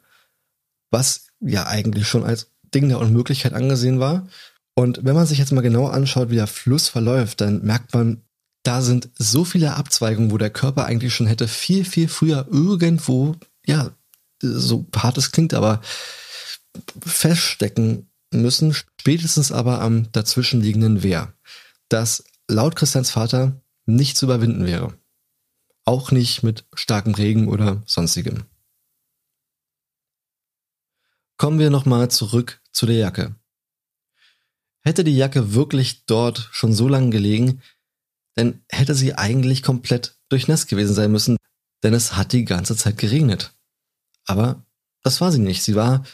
was 0.89 1.27
ja 1.39 1.67
eigentlich 1.67 2.07
schon 2.07 2.23
als 2.23 2.51
Ding 2.73 2.89
der 2.89 2.99
Unmöglichkeit 2.99 3.53
angesehen 3.53 3.99
war. 3.99 4.27
Und 4.73 5.05
wenn 5.05 5.15
man 5.15 5.27
sich 5.27 5.37
jetzt 5.37 5.51
mal 5.51 5.61
genau 5.61 5.87
anschaut, 5.87 6.29
wie 6.29 6.35
der 6.35 6.47
Fluss 6.47 6.87
verläuft, 6.87 7.41
dann 7.41 7.61
merkt 7.63 7.93
man, 7.93 8.23
da 8.65 8.81
sind 8.81 9.09
so 9.15 9.45
viele 9.45 9.75
Abzweigungen, 9.75 10.31
wo 10.31 10.37
der 10.37 10.49
Körper 10.49 10.85
eigentlich 10.85 11.13
schon 11.13 11.27
hätte 11.27 11.47
viel, 11.47 11.85
viel 11.85 12.07
früher 12.07 12.47
irgendwo, 12.49 13.35
ja, 13.65 13.91
so 14.41 14.85
hart 14.95 15.17
es 15.17 15.31
klingt, 15.31 15.53
aber 15.53 15.81
feststecken 17.05 18.09
müssen, 18.31 18.73
spätestens 18.73 19.51
aber 19.51 19.81
am 19.81 20.11
dazwischenliegenden 20.11 21.03
Wehr, 21.03 21.33
das 21.89 22.23
laut 22.47 22.75
Christians 22.75 23.11
Vater 23.11 23.61
nicht 23.85 24.17
zu 24.17 24.25
überwinden 24.25 24.65
wäre. 24.65 24.93
Auch 25.85 26.11
nicht 26.11 26.41
mit 26.41 26.65
starkem 26.73 27.13
Regen 27.13 27.47
oder 27.47 27.83
sonstigem. 27.85 28.45
Kommen 31.37 31.59
wir 31.59 31.69
nochmal 31.69 32.09
zurück 32.09 32.61
zu 32.71 32.87
der 32.87 32.95
Jacke. 32.95 33.35
Hätte 34.81 35.03
die 35.03 35.15
Jacke 35.15 35.53
wirklich 35.53 36.05
dort 36.05 36.49
schon 36.51 36.73
so 36.73 36.87
lange 36.87 37.11
gelegen, 37.11 37.61
dann 38.35 38.63
hätte 38.69 38.95
sie 38.95 39.15
eigentlich 39.15 39.63
komplett 39.63 40.17
durchnässt 40.29 40.67
gewesen 40.67 40.93
sein 40.93 41.11
müssen, 41.11 41.37
denn 41.83 41.93
es 41.93 42.15
hat 42.15 42.33
die 42.33 42.45
ganze 42.45 42.75
Zeit 42.75 42.97
geregnet. 42.97 43.53
Aber 44.25 44.65
das 45.03 45.21
war 45.21 45.31
sie 45.31 45.39
nicht. 45.39 45.63
Sie 45.63 45.75
war, 45.75 46.05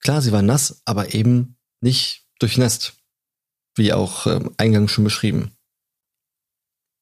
klar, 0.00 0.22
sie 0.22 0.32
war 0.32 0.42
nass, 0.42 0.82
aber 0.84 1.14
eben 1.14 1.56
nicht 1.80 2.26
durchnässt. 2.38 2.94
Wie 3.74 3.92
auch 3.92 4.26
ähm, 4.26 4.54
eingangs 4.56 4.90
schon 4.90 5.04
beschrieben. 5.04 5.52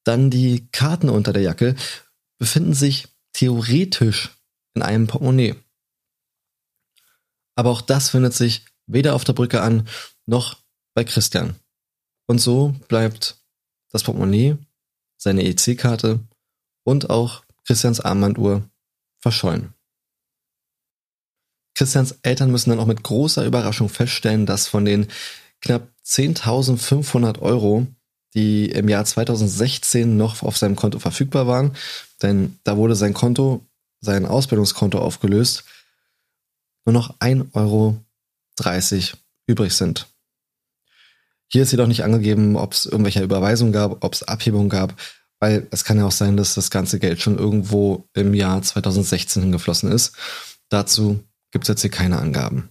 Dann 0.03 0.29
die 0.29 0.67
Karten 0.71 1.09
unter 1.09 1.33
der 1.33 1.41
Jacke 1.41 1.75
befinden 2.37 2.73
sich 2.73 3.07
theoretisch 3.33 4.29
in 4.75 4.81
einem 4.83 5.07
Portemonnaie. 5.07 5.55
Aber 7.55 7.71
auch 7.71 7.81
das 7.81 8.09
findet 8.09 8.33
sich 8.33 8.65
weder 8.85 9.15
auf 9.15 9.23
der 9.23 9.33
Brücke 9.33 9.61
an, 9.61 9.87
noch 10.27 10.57
bei 10.93 11.03
Christian. 11.03 11.55
Und 12.27 12.39
so 12.39 12.75
bleibt 12.87 13.36
das 13.97 14.03
Portemonnaie, 14.03 14.57
seine 15.17 15.43
EC-Karte 15.43 16.19
und 16.83 17.09
auch 17.09 17.43
Christians 17.65 17.99
Armbanduhr 17.99 18.69
verschollen. 19.19 19.73
Christians 21.75 22.17
Eltern 22.21 22.51
müssen 22.51 22.69
dann 22.69 22.79
auch 22.79 22.85
mit 22.85 23.03
großer 23.03 23.45
Überraschung 23.45 23.89
feststellen, 23.89 24.45
dass 24.45 24.67
von 24.67 24.85
den 24.85 25.07
knapp 25.61 25.87
10.500 26.05 27.39
Euro, 27.39 27.87
die 28.33 28.69
im 28.69 28.87
Jahr 28.87 29.05
2016 29.05 30.15
noch 30.15 30.43
auf 30.43 30.57
seinem 30.57 30.75
Konto 30.75 30.99
verfügbar 30.99 31.47
waren, 31.47 31.75
denn 32.21 32.57
da 32.63 32.77
wurde 32.77 32.95
sein 32.95 33.13
Konto, 33.13 33.65
sein 33.99 34.25
Ausbildungskonto 34.25 34.99
aufgelöst, 34.99 35.65
nur 36.85 36.93
noch 36.93 37.19
1,30 37.19 37.53
Euro 37.53 37.97
übrig 39.47 39.73
sind. 39.73 40.07
Hier 41.47 41.63
ist 41.63 41.71
jedoch 41.71 41.87
nicht 41.87 42.03
angegeben, 42.03 42.55
ob 42.55 42.73
es 42.73 42.85
irgendwelche 42.85 43.23
Überweisungen 43.23 43.73
gab, 43.73 44.03
ob 44.03 44.13
es 44.13 44.23
Abhebungen 44.23 44.69
gab, 44.69 44.99
weil 45.39 45.67
es 45.71 45.83
kann 45.83 45.97
ja 45.97 46.05
auch 46.05 46.11
sein, 46.11 46.35
dass 46.35 46.55
das 46.55 46.69
ganze 46.69 46.99
Geld 46.99 47.21
schon 47.21 47.37
irgendwo 47.37 48.09
im 48.13 48.33
Jahr 48.33 48.61
2016 48.61 49.43
hingeflossen 49.43 49.91
ist. 49.91 50.15
Dazu 50.69 51.23
gibt 51.51 51.63
es 51.63 51.69
jetzt 51.69 51.81
hier 51.81 51.91
keine 51.91 52.19
Angaben. 52.19 52.69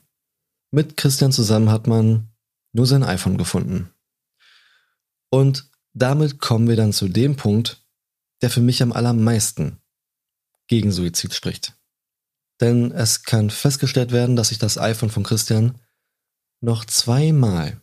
Mit 0.70 0.96
Christian 0.96 1.32
zusammen 1.32 1.70
hat 1.70 1.86
man 1.86 2.28
nur 2.72 2.86
sein 2.86 3.02
iPhone 3.02 3.38
gefunden. 3.38 3.90
Und 5.30 5.70
damit 5.94 6.38
kommen 6.40 6.68
wir 6.68 6.76
dann 6.76 6.92
zu 6.92 7.08
dem 7.08 7.36
Punkt, 7.36 7.82
der 8.42 8.50
für 8.50 8.60
mich 8.60 8.82
am 8.82 8.92
allermeisten 8.92 9.78
gegen 10.68 10.92
Suizid 10.92 11.32
spricht. 11.32 11.72
Denn 12.60 12.90
es 12.92 13.22
kann 13.22 13.50
festgestellt 13.50 14.12
werden, 14.12 14.36
dass 14.36 14.48
sich 14.48 14.58
das 14.58 14.78
iPhone 14.78 15.10
von 15.10 15.22
Christian 15.22 15.76
noch 16.60 16.84
zweimal 16.84 17.80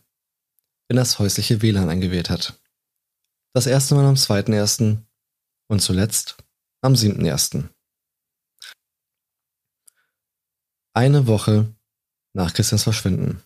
in 0.88 0.96
das 0.96 1.18
häusliche 1.18 1.62
WLAN 1.62 1.88
eingewählt 1.88 2.30
hat. 2.30 2.58
Das 3.54 3.66
erste 3.66 3.94
Mal 3.94 4.04
am 4.04 4.14
2.1. 4.14 4.98
und 5.68 5.80
zuletzt 5.80 6.36
am 6.82 6.94
7.1. 6.94 7.68
Eine 10.92 11.26
Woche 11.26 11.74
nach 12.34 12.52
Christians 12.52 12.82
Verschwinden. 12.82 13.42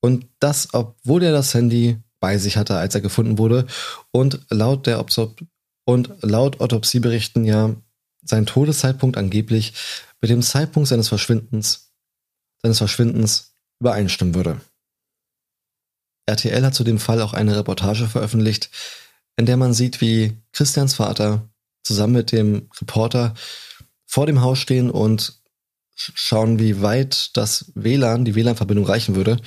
Und 0.00 0.26
das, 0.40 0.74
obwohl 0.74 1.22
er 1.22 1.32
das 1.32 1.54
Handy 1.54 2.02
bei 2.18 2.38
sich 2.38 2.56
hatte, 2.56 2.76
als 2.76 2.94
er 2.94 3.00
gefunden 3.00 3.38
wurde 3.38 3.66
und 4.10 4.40
laut 4.50 4.86
der 4.86 4.98
Obsop 5.00 5.40
und 5.84 6.10
laut 6.22 6.60
Autopsieberichten 6.60 7.44
ja 7.44 7.74
sein 8.24 8.46
Todeszeitpunkt 8.46 9.16
angeblich 9.16 9.74
mit 10.20 10.30
dem 10.30 10.42
Zeitpunkt 10.42 10.88
seines 10.88 11.08
Verschwindens, 11.08 11.92
seines 12.62 12.78
Verschwindens 12.78 13.54
übereinstimmen 13.80 14.34
würde. 14.34 14.60
RTL 16.26 16.64
hat 16.64 16.74
zu 16.74 16.84
dem 16.84 16.98
Fall 16.98 17.20
auch 17.20 17.32
eine 17.32 17.56
Reportage 17.56 18.06
veröffentlicht, 18.08 18.70
in 19.36 19.46
der 19.46 19.56
man 19.56 19.74
sieht, 19.74 20.00
wie 20.00 20.36
Christians 20.52 20.94
Vater 20.94 21.48
zusammen 21.82 22.14
mit 22.14 22.32
dem 22.32 22.68
Reporter 22.80 23.34
vor 24.06 24.26
dem 24.26 24.40
Haus 24.40 24.58
stehen 24.58 24.90
und 24.90 25.40
schauen, 25.94 26.58
wie 26.58 26.80
weit 26.82 27.36
das 27.36 27.72
WLAN, 27.74 28.24
die 28.24 28.34
WLAN-Verbindung 28.34 28.86
reichen 28.86 29.14
würde. 29.14 29.40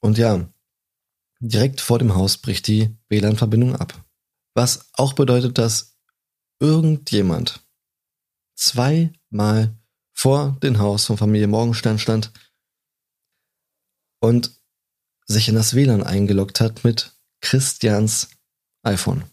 Und 0.00 0.18
ja, 0.18 0.48
direkt 1.40 1.80
vor 1.80 1.98
dem 1.98 2.14
Haus 2.14 2.38
bricht 2.38 2.66
die 2.66 2.96
WLAN-Verbindung 3.08 3.76
ab. 3.76 4.04
Was 4.54 4.86
auch 4.94 5.12
bedeutet, 5.12 5.58
dass 5.58 5.98
irgendjemand 6.60 7.60
zweimal 8.54 9.76
vor 10.12 10.56
dem 10.62 10.78
Haus 10.78 11.06
von 11.06 11.16
Familie 11.16 11.48
Morgenstern 11.48 11.98
stand 11.98 12.32
und 14.20 14.61
sich 15.26 15.48
in 15.48 15.54
das 15.54 15.74
WLAN 15.74 16.02
eingeloggt 16.02 16.60
hat 16.60 16.84
mit 16.84 17.12
Christians 17.40 18.30
iPhone. 18.82 19.24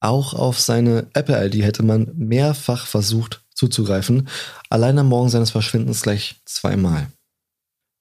Auch 0.00 0.34
auf 0.34 0.60
seine 0.60 1.08
Apple-ID 1.14 1.62
hätte 1.62 1.82
man 1.82 2.12
mehrfach 2.16 2.86
versucht 2.86 3.42
zuzugreifen, 3.54 4.28
allein 4.68 4.98
am 4.98 5.08
Morgen 5.08 5.30
seines 5.30 5.50
Verschwindens 5.50 6.02
gleich 6.02 6.42
zweimal. 6.44 7.10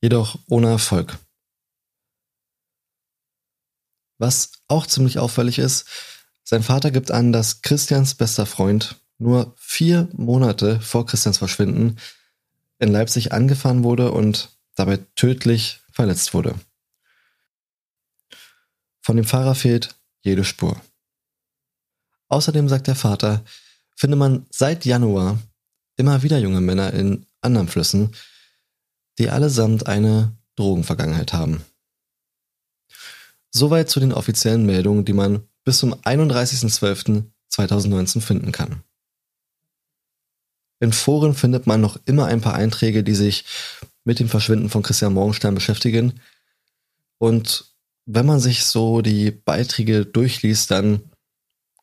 Jedoch 0.01 0.37
ohne 0.49 0.69
Erfolg. 0.69 1.17
Was 4.17 4.51
auch 4.67 4.85
ziemlich 4.85 5.19
auffällig 5.19 5.59
ist, 5.59 5.85
sein 6.43 6.63
Vater 6.63 6.91
gibt 6.91 7.11
an, 7.11 7.31
dass 7.31 7.61
Christians 7.61 8.15
bester 8.15 8.45
Freund 8.45 8.99
nur 9.17 9.53
vier 9.57 10.09
Monate 10.13 10.81
vor 10.81 11.05
Christians 11.05 11.37
Verschwinden 11.37 11.97
in 12.79 12.91
Leipzig 12.91 13.31
angefahren 13.31 13.83
wurde 13.83 14.11
und 14.11 14.49
dabei 14.75 14.97
tödlich 15.15 15.81
verletzt 15.91 16.33
wurde. 16.33 16.55
Von 19.01 19.17
dem 19.17 19.25
Fahrer 19.25 19.55
fehlt 19.55 19.95
jede 20.21 20.43
Spur. 20.43 20.79
Außerdem 22.29 22.69
sagt 22.69 22.87
der 22.87 22.95
Vater, 22.95 23.43
finde 23.95 24.15
man 24.15 24.45
seit 24.49 24.85
Januar 24.85 25.39
immer 25.97 26.23
wieder 26.23 26.39
junge 26.39 26.61
Männer 26.61 26.93
in 26.93 27.25
anderen 27.41 27.67
Flüssen, 27.67 28.15
die 29.19 29.29
allesamt 29.29 29.85
eine 29.87 30.31
Drogenvergangenheit 30.55 31.33
haben. 31.33 31.65
Soweit 33.51 33.89
zu 33.89 33.99
den 33.99 34.13
offiziellen 34.13 34.65
Meldungen, 34.65 35.03
die 35.05 35.13
man 35.13 35.47
bis 35.63 35.77
zum 35.77 35.93
31.12.2019 35.93 38.21
finden 38.21 38.51
kann. 38.51 38.81
In 40.79 40.91
Foren 40.91 41.35
findet 41.35 41.67
man 41.67 41.79
noch 41.79 41.99
immer 42.05 42.25
ein 42.25 42.41
paar 42.41 42.55
Einträge, 42.55 43.03
die 43.03 43.13
sich 43.15 43.45
mit 44.03 44.19
dem 44.19 44.29
Verschwinden 44.29 44.69
von 44.69 44.83
Christian 44.83 45.13
Morgenstern 45.13 45.55
beschäftigen. 45.55 46.19
Und 47.17 47.73
wenn 48.05 48.25
man 48.25 48.39
sich 48.39 48.65
so 48.65 49.01
die 49.01 49.31
Beiträge 49.31 50.05
durchliest, 50.05 50.71
dann 50.71 51.11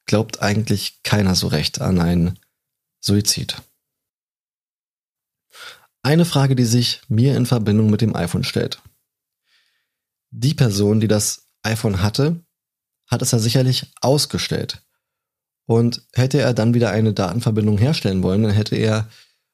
glaubt 0.07 0.43
eigentlich 0.43 1.03
keiner 1.03 1.35
so 1.35 1.47
recht 1.49 1.81
an 1.81 2.01
einen 2.01 2.39
Suizid. 3.01 3.57
Eine 6.03 6.25
Frage, 6.25 6.57
die 6.57 6.65
sich 6.65 7.03
mir 7.09 7.37
in 7.37 7.47
Verbindung 7.47 7.91
mit 7.91 8.01
dem 8.01 8.17
iPhone 8.17 8.45
stellt. 8.45 8.83
Die 10.31 10.55
Person, 10.55 11.01
die 11.01 11.09
das 11.09 11.47
iPhone 11.63 12.03
hatte, 12.03 12.43
hat 13.07 13.23
es 13.23 13.33
ja 13.33 13.39
sicherlich 13.39 13.93
ausgestellt. 14.01 14.83
Und 15.67 16.03
hätte 16.15 16.41
er 16.41 16.55
dann 16.55 16.75
wieder 16.75 16.91
eine 16.91 17.13
Datenverbindung 17.13 17.79
herstellen 17.79 18.23
wollen, 18.23 18.43
dann 18.43 18.53
hätte 18.53 18.77
er 18.77 19.09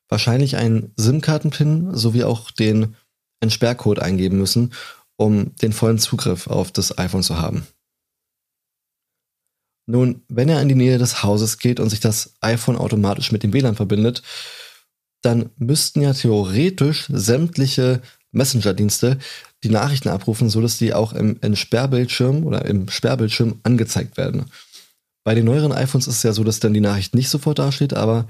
wahrscheinlich 0.08 0.56
einen 0.56 0.92
SIM-Karten-Pin 0.96 1.94
sowie 1.94 2.24
auch 2.24 2.50
den 2.50 2.96
Entsperrcode 3.40 3.98
eingeben 3.98 4.38
müssen, 4.38 4.72
um 5.16 5.54
den 5.56 5.72
vollen 5.72 5.98
Zugriff 5.98 6.46
auf 6.46 6.72
das 6.72 6.98
iPhone 6.98 7.22
zu 7.22 7.38
haben. 7.38 7.66
Nun, 9.86 10.22
wenn 10.28 10.48
er 10.48 10.60
in 10.60 10.68
die 10.68 10.74
Nähe 10.74 10.98
des 10.98 11.22
Hauses 11.22 11.58
geht 11.58 11.78
und 11.78 11.90
sich 11.90 12.00
das 12.00 12.34
iPhone 12.40 12.76
automatisch 12.76 13.30
mit 13.30 13.42
dem 13.42 13.52
WLAN 13.52 13.76
verbindet, 13.76 14.22
dann 15.22 15.50
müssten 15.56 16.00
ja 16.00 16.12
theoretisch 16.12 17.06
sämtliche 17.08 18.02
Messenger-Dienste 18.32 19.18
die 19.62 19.70
Nachrichten 19.70 20.08
abrufen, 20.08 20.50
sodass 20.50 20.78
die 20.78 20.92
auch 20.92 21.12
im, 21.12 21.38
im 21.40 21.56
Sperrbildschirm 21.56 22.44
oder 22.44 22.64
im 22.64 22.88
Sperrbildschirm 22.88 23.60
angezeigt 23.62 24.16
werden. 24.16 24.46
Bei 25.24 25.34
den 25.34 25.44
neueren 25.44 25.72
iPhones 25.72 26.06
ist 26.06 26.16
es 26.16 26.22
ja 26.22 26.32
so, 26.32 26.44
dass 26.44 26.60
dann 26.60 26.74
die 26.74 26.80
Nachricht 26.80 27.14
nicht 27.14 27.28
sofort 27.28 27.58
dasteht, 27.58 27.94
aber 27.94 28.28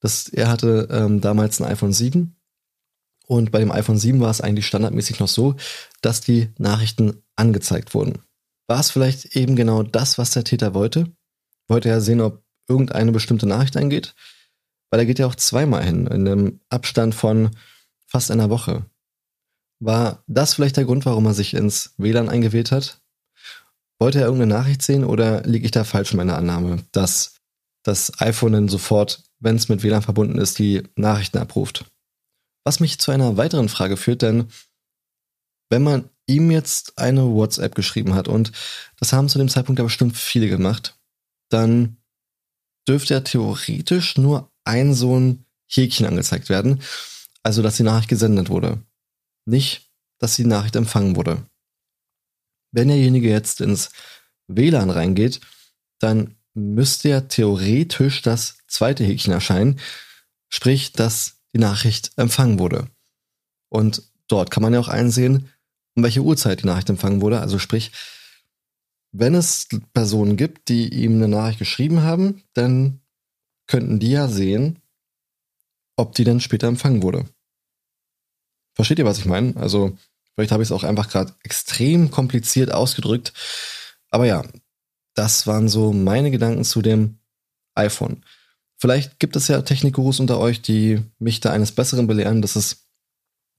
das, 0.00 0.28
er 0.28 0.48
hatte 0.48 0.88
ähm, 0.90 1.20
damals 1.20 1.60
ein 1.60 1.66
iPhone 1.66 1.92
7 1.92 2.36
und 3.28 3.52
bei 3.52 3.58
dem 3.58 3.70
iPhone 3.70 3.98
7 3.98 4.20
war 4.20 4.30
es 4.30 4.40
eigentlich 4.40 4.66
standardmäßig 4.66 5.20
noch 5.20 5.28
so, 5.28 5.56
dass 6.00 6.22
die 6.22 6.50
Nachrichten 6.58 7.22
angezeigt 7.36 7.94
wurden. 7.94 8.22
War 8.66 8.80
es 8.80 8.90
vielleicht 8.90 9.36
eben 9.36 9.54
genau 9.54 9.82
das, 9.82 10.16
was 10.16 10.30
der 10.30 10.44
Täter 10.44 10.72
wollte? 10.74 11.12
Wollte 11.68 11.90
er 11.90 12.00
sehen, 12.00 12.22
ob 12.22 12.42
irgendeine 12.68 13.12
bestimmte 13.12 13.46
Nachricht 13.46 13.76
eingeht? 13.76 14.14
Weil 14.90 15.00
er 15.00 15.06
geht 15.06 15.18
ja 15.18 15.26
auch 15.26 15.34
zweimal 15.34 15.84
hin, 15.84 16.06
in 16.06 16.26
einem 16.26 16.60
Abstand 16.70 17.14
von 17.14 17.50
fast 18.06 18.30
einer 18.30 18.48
Woche. 18.48 18.86
War 19.78 20.24
das 20.26 20.54
vielleicht 20.54 20.78
der 20.78 20.86
Grund, 20.86 21.04
warum 21.04 21.26
er 21.26 21.34
sich 21.34 21.54
ins 21.54 21.94
WLAN 21.98 22.30
eingewählt 22.30 22.72
hat? 22.72 23.02
Wollte 23.98 24.20
er 24.20 24.26
irgendeine 24.26 24.54
Nachricht 24.54 24.82
sehen 24.82 25.04
oder 25.04 25.42
liege 25.42 25.66
ich 25.66 25.70
da 25.70 25.84
falsch 25.84 26.12
in 26.12 26.16
meiner 26.16 26.38
Annahme, 26.38 26.84
dass 26.92 27.36
das 27.82 28.20
iPhone 28.20 28.52
dann 28.52 28.68
sofort 28.68 29.27
wenn 29.40 29.56
es 29.56 29.68
mit 29.68 29.82
WLAN 29.82 30.02
verbunden 30.02 30.38
ist, 30.38 30.58
die 30.58 30.82
Nachrichten 30.96 31.38
abruft. 31.38 31.84
Was 32.64 32.80
mich 32.80 32.98
zu 32.98 33.10
einer 33.10 33.36
weiteren 33.36 33.68
Frage 33.68 33.96
führt, 33.96 34.22
denn 34.22 34.48
wenn 35.70 35.82
man 35.82 36.08
ihm 36.26 36.50
jetzt 36.50 36.98
eine 36.98 37.24
WhatsApp 37.24 37.74
geschrieben 37.74 38.14
hat 38.14 38.28
und 38.28 38.52
das 38.98 39.12
haben 39.12 39.28
zu 39.28 39.38
dem 39.38 39.48
Zeitpunkt 39.48 39.78
ja 39.78 39.84
bestimmt 39.84 40.16
viele 40.16 40.48
gemacht, 40.48 40.98
dann 41.50 41.96
dürfte 42.86 43.14
ja 43.14 43.20
theoretisch 43.20 44.16
nur 44.16 44.50
ein 44.64 44.94
so 44.94 45.18
ein 45.18 45.44
Häkchen 45.66 46.06
angezeigt 46.06 46.48
werden, 46.48 46.82
also 47.42 47.62
dass 47.62 47.76
die 47.76 47.82
Nachricht 47.82 48.08
gesendet 48.08 48.48
wurde. 48.48 48.82
Nicht, 49.46 49.90
dass 50.18 50.36
die 50.36 50.44
Nachricht 50.44 50.76
empfangen 50.76 51.16
wurde. 51.16 51.46
Wenn 52.72 52.88
derjenige 52.88 53.28
jetzt 53.28 53.60
ins 53.60 53.90
WLAN 54.48 54.90
reingeht, 54.90 55.40
dann 56.00 56.37
müsste 56.58 57.08
ja 57.08 57.20
theoretisch 57.22 58.22
das 58.22 58.58
zweite 58.66 59.04
Häkchen 59.04 59.32
erscheinen, 59.32 59.80
sprich, 60.48 60.92
dass 60.92 61.38
die 61.52 61.58
Nachricht 61.58 62.12
empfangen 62.16 62.58
wurde. 62.58 62.88
Und 63.68 64.02
dort 64.26 64.50
kann 64.50 64.62
man 64.62 64.74
ja 64.74 64.80
auch 64.80 64.88
einsehen, 64.88 65.50
um 65.94 66.02
welche 66.02 66.22
Uhrzeit 66.22 66.62
die 66.62 66.66
Nachricht 66.66 66.90
empfangen 66.90 67.20
wurde. 67.20 67.40
Also 67.40 67.58
sprich, 67.58 67.92
wenn 69.12 69.34
es 69.34 69.68
Personen 69.94 70.36
gibt, 70.36 70.68
die 70.68 70.88
ihm 70.88 71.14
eine 71.14 71.28
Nachricht 71.28 71.58
geschrieben 71.58 72.02
haben, 72.02 72.42
dann 72.52 73.00
könnten 73.66 73.98
die 73.98 74.10
ja 74.10 74.28
sehen, 74.28 74.80
ob 75.96 76.14
die 76.14 76.24
dann 76.24 76.40
später 76.40 76.68
empfangen 76.68 77.02
wurde. 77.02 77.26
Versteht 78.74 78.98
ihr, 78.98 79.04
was 79.04 79.18
ich 79.18 79.24
meine? 79.24 79.56
Also, 79.56 79.96
vielleicht 80.34 80.52
habe 80.52 80.62
ich 80.62 80.68
es 80.68 80.72
auch 80.72 80.84
einfach 80.84 81.08
gerade 81.08 81.34
extrem 81.42 82.10
kompliziert 82.10 82.72
ausgedrückt. 82.72 83.32
Aber 84.10 84.24
ja, 84.24 84.44
das 85.18 85.48
waren 85.48 85.68
so 85.68 85.92
meine 85.92 86.30
Gedanken 86.30 86.62
zu 86.62 86.80
dem 86.80 87.18
iPhone. 87.74 88.24
Vielleicht 88.76 89.18
gibt 89.18 89.34
es 89.34 89.48
ja 89.48 89.60
Technikgurus 89.62 90.20
unter 90.20 90.38
euch, 90.38 90.62
die 90.62 91.02
mich 91.18 91.40
da 91.40 91.50
eines 91.50 91.72
Besseren 91.72 92.06
belehren, 92.06 92.40
dass 92.40 92.54
es 92.54 92.86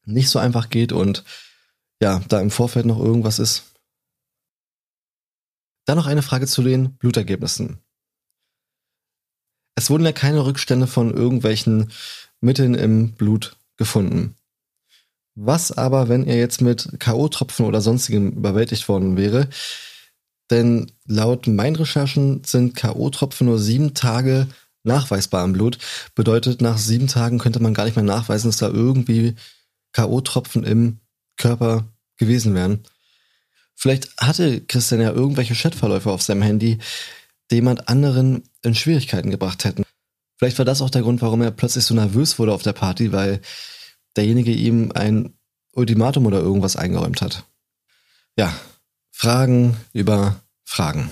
nicht 0.06 0.30
so 0.30 0.39
einfach 0.39 0.69
geht 0.69 0.93
und 0.93 1.26
ja, 2.02 2.22
da 2.30 2.39
im 2.39 2.50
Vorfeld 2.50 2.86
noch 2.86 3.00
irgendwas 3.00 3.39
ist. 3.39 3.65
Dann 5.86 5.98
noch 5.98 6.08
eine 6.08 6.22
Frage 6.22 6.48
zu 6.48 6.63
den 6.63 6.93
Blutergebnissen. 6.93 7.80
Es 9.76 9.89
wurden 9.89 10.06
ja 10.06 10.13
keine 10.13 10.45
Rückstände 10.45 10.88
von 10.88 11.13
irgendwelchen 11.13 11.91
Mitteln 12.39 12.74
im 12.74 13.15
Blut 13.15 13.58
gefunden. 13.76 14.36
Was 15.36 15.74
aber, 15.74 16.08
wenn 16.08 16.26
er 16.26 16.38
jetzt 16.38 16.62
mit 16.62 17.00
K.O.-Tropfen 17.00 17.65
oder 17.65 17.82
sonstigem 17.82 18.32
überwältigt 18.32 18.88
worden 18.88 19.17
wäre? 19.17 19.50
Denn 20.49 20.91
laut 21.05 21.47
meinen 21.47 21.75
Recherchen 21.75 22.43
sind 22.43 22.75
K.O.-Tropfen 22.75 23.43
nur 23.43 23.59
sieben 23.59 23.93
Tage 23.93 24.47
nachweisbar 24.83 25.45
im 25.45 25.53
Blut. 25.53 25.77
Bedeutet, 26.15 26.62
nach 26.62 26.77
sieben 26.77 27.07
Tagen 27.07 27.38
könnte 27.38 27.59
man 27.59 27.73
gar 27.73 27.85
nicht 27.85 27.95
mehr 27.95 28.05
nachweisen, 28.05 28.49
dass 28.49 28.57
da 28.57 28.69
irgendwie 28.69 29.35
K.O.-Tropfen 29.93 30.63
im 30.63 30.99
Körper 31.38 31.85
gewesen 32.17 32.55
wären. 32.55 32.83
Vielleicht 33.75 34.09
hatte 34.17 34.62
Christian 34.62 35.01
ja 35.01 35.12
irgendwelche 35.12 35.55
Chatverläufe 35.55 36.12
auf 36.12 36.21
seinem 36.21 36.41
Handy, 36.41 36.79
die 37.49 37.55
jemand 37.55 37.88
anderen 37.88 38.43
in 38.62 38.75
Schwierigkeiten 38.75 39.31
gebracht 39.31 39.63
hätten. 39.63 39.83
Vielleicht 40.38 40.57
war 40.57 40.65
das 40.65 40.81
auch 40.81 40.89
der 40.89 41.01
Grund, 41.01 41.21
warum 41.21 41.41
er 41.41 41.51
plötzlich 41.51 41.85
so 41.85 41.93
nervös 41.93 42.39
wurde 42.39 42.53
auf 42.53 42.63
der 42.63 42.73
Party, 42.73 43.12
weil 43.12 43.41
derjenige 44.15 44.51
ihm 44.51 44.91
ein 44.93 45.33
Ultimatum 45.73 46.25
oder 46.25 46.39
irgendwas 46.39 46.75
eingeräumt 46.75 47.21
hat. 47.21 47.45
Ja, 48.38 48.53
Fragen 49.19 49.75
über 49.91 50.39
Fragen. 50.63 51.10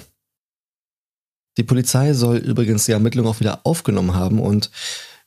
Die 1.58 1.64
Polizei 1.64 2.14
soll 2.14 2.38
übrigens 2.38 2.86
die 2.86 2.94
Ermittlung 2.94 3.28
auch 3.28 3.42
wieder 3.42 3.66
aufgenommen 3.66 4.14
haben 4.14 4.40
und 4.40 4.72